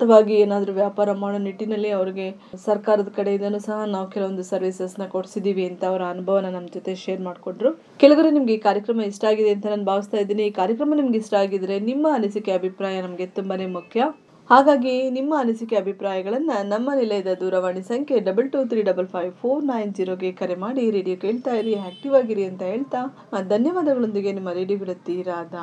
ಸ್ವಂತವಾಗಿ 0.00 0.34
ಏನಾದರೂ 0.42 0.72
ವ್ಯಾಪಾರ 0.74 1.12
ಮಾಡೋ 1.20 1.38
ನಿಟ್ಟಿನಲ್ಲಿ 1.44 1.88
ಅವ್ರಿಗೆ 1.96 2.26
ಸರ್ಕಾರದ 2.66 3.10
ಕಡೆಯಿಂದನೂ 3.16 3.58
ಸಹ 3.64 3.78
ನಾವು 3.94 4.06
ಕೆಲವೊಂದು 4.12 4.44
ಸರ್ವಿಸಸ್ನ 4.50 5.06
ಕೊಡಿಸಿದ್ದೀವಿ 5.14 5.64
ಅಂತ 5.70 5.82
ಅವರ 5.90 6.02
ಅನುಭವನ 6.14 6.50
ನಮ್ಮ 6.54 6.68
ಜೊತೆ 6.76 6.92
ಶೇರ್ 7.00 7.22
ಮಾಡಿಕೊಟ್ರು 7.22 7.70
ಕೆಲವರು 8.00 8.28
ನಿಮಗೆ 8.36 8.52
ಈ 8.56 8.60
ಕಾರ್ಯಕ್ರಮ 8.66 9.06
ಇಷ್ಟ 9.08 9.24
ಆಗಿದೆ 9.30 9.50
ಅಂತ 9.54 9.66
ನಾನು 9.72 9.86
ಭಾವಿಸ್ತಾ 9.90 10.20
ಇದ್ದೀನಿ. 10.22 10.44
ಈ 10.50 10.52
ಕಾರ್ಯಕ್ರಮ 10.60 10.98
ನಿಮ್ಗೆ 11.00 11.18
ಇಷ್ಟ 11.22 11.34
ಆಗಿದ್ರೆ 11.40 11.78
ನಿಮ್ಮ 11.88 12.06
ಅನಿಸಿಕೆ 12.18 12.54
ಅಭಿಪ್ರಾಯ 12.58 13.00
ನಮಗೆ 13.06 13.26
ತುಂಬಾನೇ 13.38 13.66
ಮುಖ್ಯ. 13.78 14.06
ಹಾಗಾಗಿ 14.50 14.94
ನಿಮ್ಮ 15.18 15.34
ಅನಿಸಿಕೆ 15.40 15.78
ಅಭಿಪ್ರಾಯಗಳನ್ನು 15.82 16.56
ನಮ್ಮ 16.70 16.94
ನಿಲಯದ 17.00 17.34
ದೂರವಾಣಿ 17.42 17.84
ಸಂಖ್ಯೆ 17.90 18.22
double 18.30 18.48
two 18.54 18.62
three 18.70 18.82
double 18.90 19.10
five 19.16 19.34
four 19.42 19.68
nine 19.72 19.92
ಜೀರೋಗೆ 19.98 20.32
ಕರೆ 20.40 20.58
ಮಾಡಿ 20.64 20.86
ರೇಡಿಯೋ 20.96 21.18
ಕೇಳ್ತಾ 21.26 21.54
ಇರಿ 21.62 21.74
ಆಕ್ಟಿವ್ 21.90 22.16
ಆಗಿರಿ 22.22 22.46
ಅಂತ 22.52 22.64
ಹೇಳ್ತಾ 22.72 23.02
ಧನ್ಯವಾದಗಳೊಂದಿಗೆ 23.50 24.32
ನಿಮ್ಮ 24.38 24.52
ರೇಡಿಯೋ 24.60 24.80
ಬಿಡುತ್ತೀರಾದ 24.84 25.54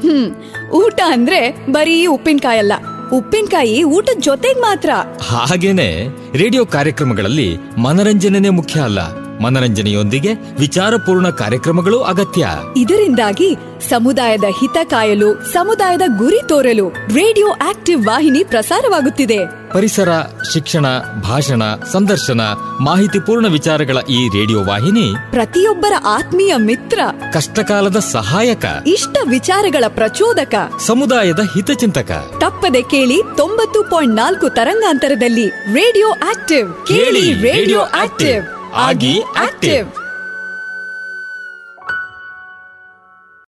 ಹ್ಮ್ 0.00 0.34
ಊಟ 0.70 1.00
ಅಂದ್ರೆ 1.06 1.66
ಬರೀ 1.70 2.06
ಉಪ್ಪಿನಕಾಯಿ 2.06 2.58
ಅಲ್ಲ. 2.58 2.72
ಉಪ್ಪಿನಕಾಯಿ 3.12 3.82
ಊಟದ 3.82 4.18
ಜೊತೆಗ್ 4.18 4.58
ಮಾತ್ರ. 4.58 4.90
ಹಾಗೇನೆ 5.28 6.08
ರೇಡಿಯೋ 6.38 6.66
ಕಾರ್ಯಕ್ರಮಗಳಲ್ಲಿ 6.66 7.56
ಮನರಂಜನೆ 7.78 8.48
ಮುಖ್ಯ 8.48 8.80
ಅಲ್ಲ. 8.80 9.26
ಮನರಂಜನೆಯೊಂದಿಗೆ 9.40 10.32
ವಿಚಾರಪೂರ್ಣ 10.32 11.30
ಕಾರ್ಯಕ್ರಮಗಳು 11.30 12.00
ಅಗತ್ಯ. 12.00 12.48
ಇದರಿಂದಾಗಿ 12.76 13.56
ಸಮುದಾಯದ 13.88 14.44
ಹಿತ 14.60 14.76
ಕಾಯಲು 14.90 15.52
ಸಮುದಾಯದ 15.52 16.02
ಗುರಿ 16.18 16.48
ತೋರಲು 16.48 16.88
ರೇಡಿಯೋ 16.88 17.46
ಆಕ್ಟಿವ್ 17.46 18.06
ವಾಹಿನಿ 18.06 18.44
ಪ್ರಸಾರವಾಗುತ್ತಿದೆ. 18.44 19.38
ಪರಿಸರ 19.76 20.08
ಶಿಕ್ಷಣ 20.52 20.86
ಭಾಷಣ 21.22 21.62
ಸಂದರ್ಶನ 21.92 22.40
ಮಾಹಿತಿಪೂರ್ಣ 22.80 23.46
ವಿಚಾರಗಳ 23.46 23.96
ಈ 24.10 24.28
ರೇಡಿಯೋ 24.28 24.64
ವಾಹಿನಿ 24.64 25.14
ಪ್ರತಿಯೊಬ್ಬರ 25.30 25.92
ಆತ್ಮೀಯ 26.06 26.54
ಮಿತ್ರ 26.56 27.00
ಕಷ್ಟಕಾಲದ 27.32 27.96
ಸಹಾಯಕ 27.96 28.64
ಇಷ್ಟ 28.86 29.16
ವಿಚಾರಗಳ 29.28 29.84
ಪ್ರಚೋದಕ 29.88 30.54
ಸಮುದಾಯದ 30.86 31.38
ಹಿತಚಿಂತಕ. 31.38 32.10
ತಪ್ಪದೆ 32.40 32.82
ಕೇಳಿ 32.82 33.22
ತೊಂಬತ್ತು 33.36 33.82
ಪಾಯಿಂಟ್ 33.82 34.14
ನಾಲ್ಕು 34.14 34.48
ತರಂಗಾಂತರದಲ್ಲಿ 34.48 35.48
ರೇಡಿಯೋ 35.48 36.10
ಆಕ್ಟಿವ್. 36.10 36.86
ಕೇಳಿ 36.86 37.32
ರೇಡಿಯೋ 37.32 37.80
ಆಕ್ಟಿವ್. 37.80 38.74
ಆಗಿ 38.74 39.20
ಆಕ್ಟಿವ್. 39.20 40.05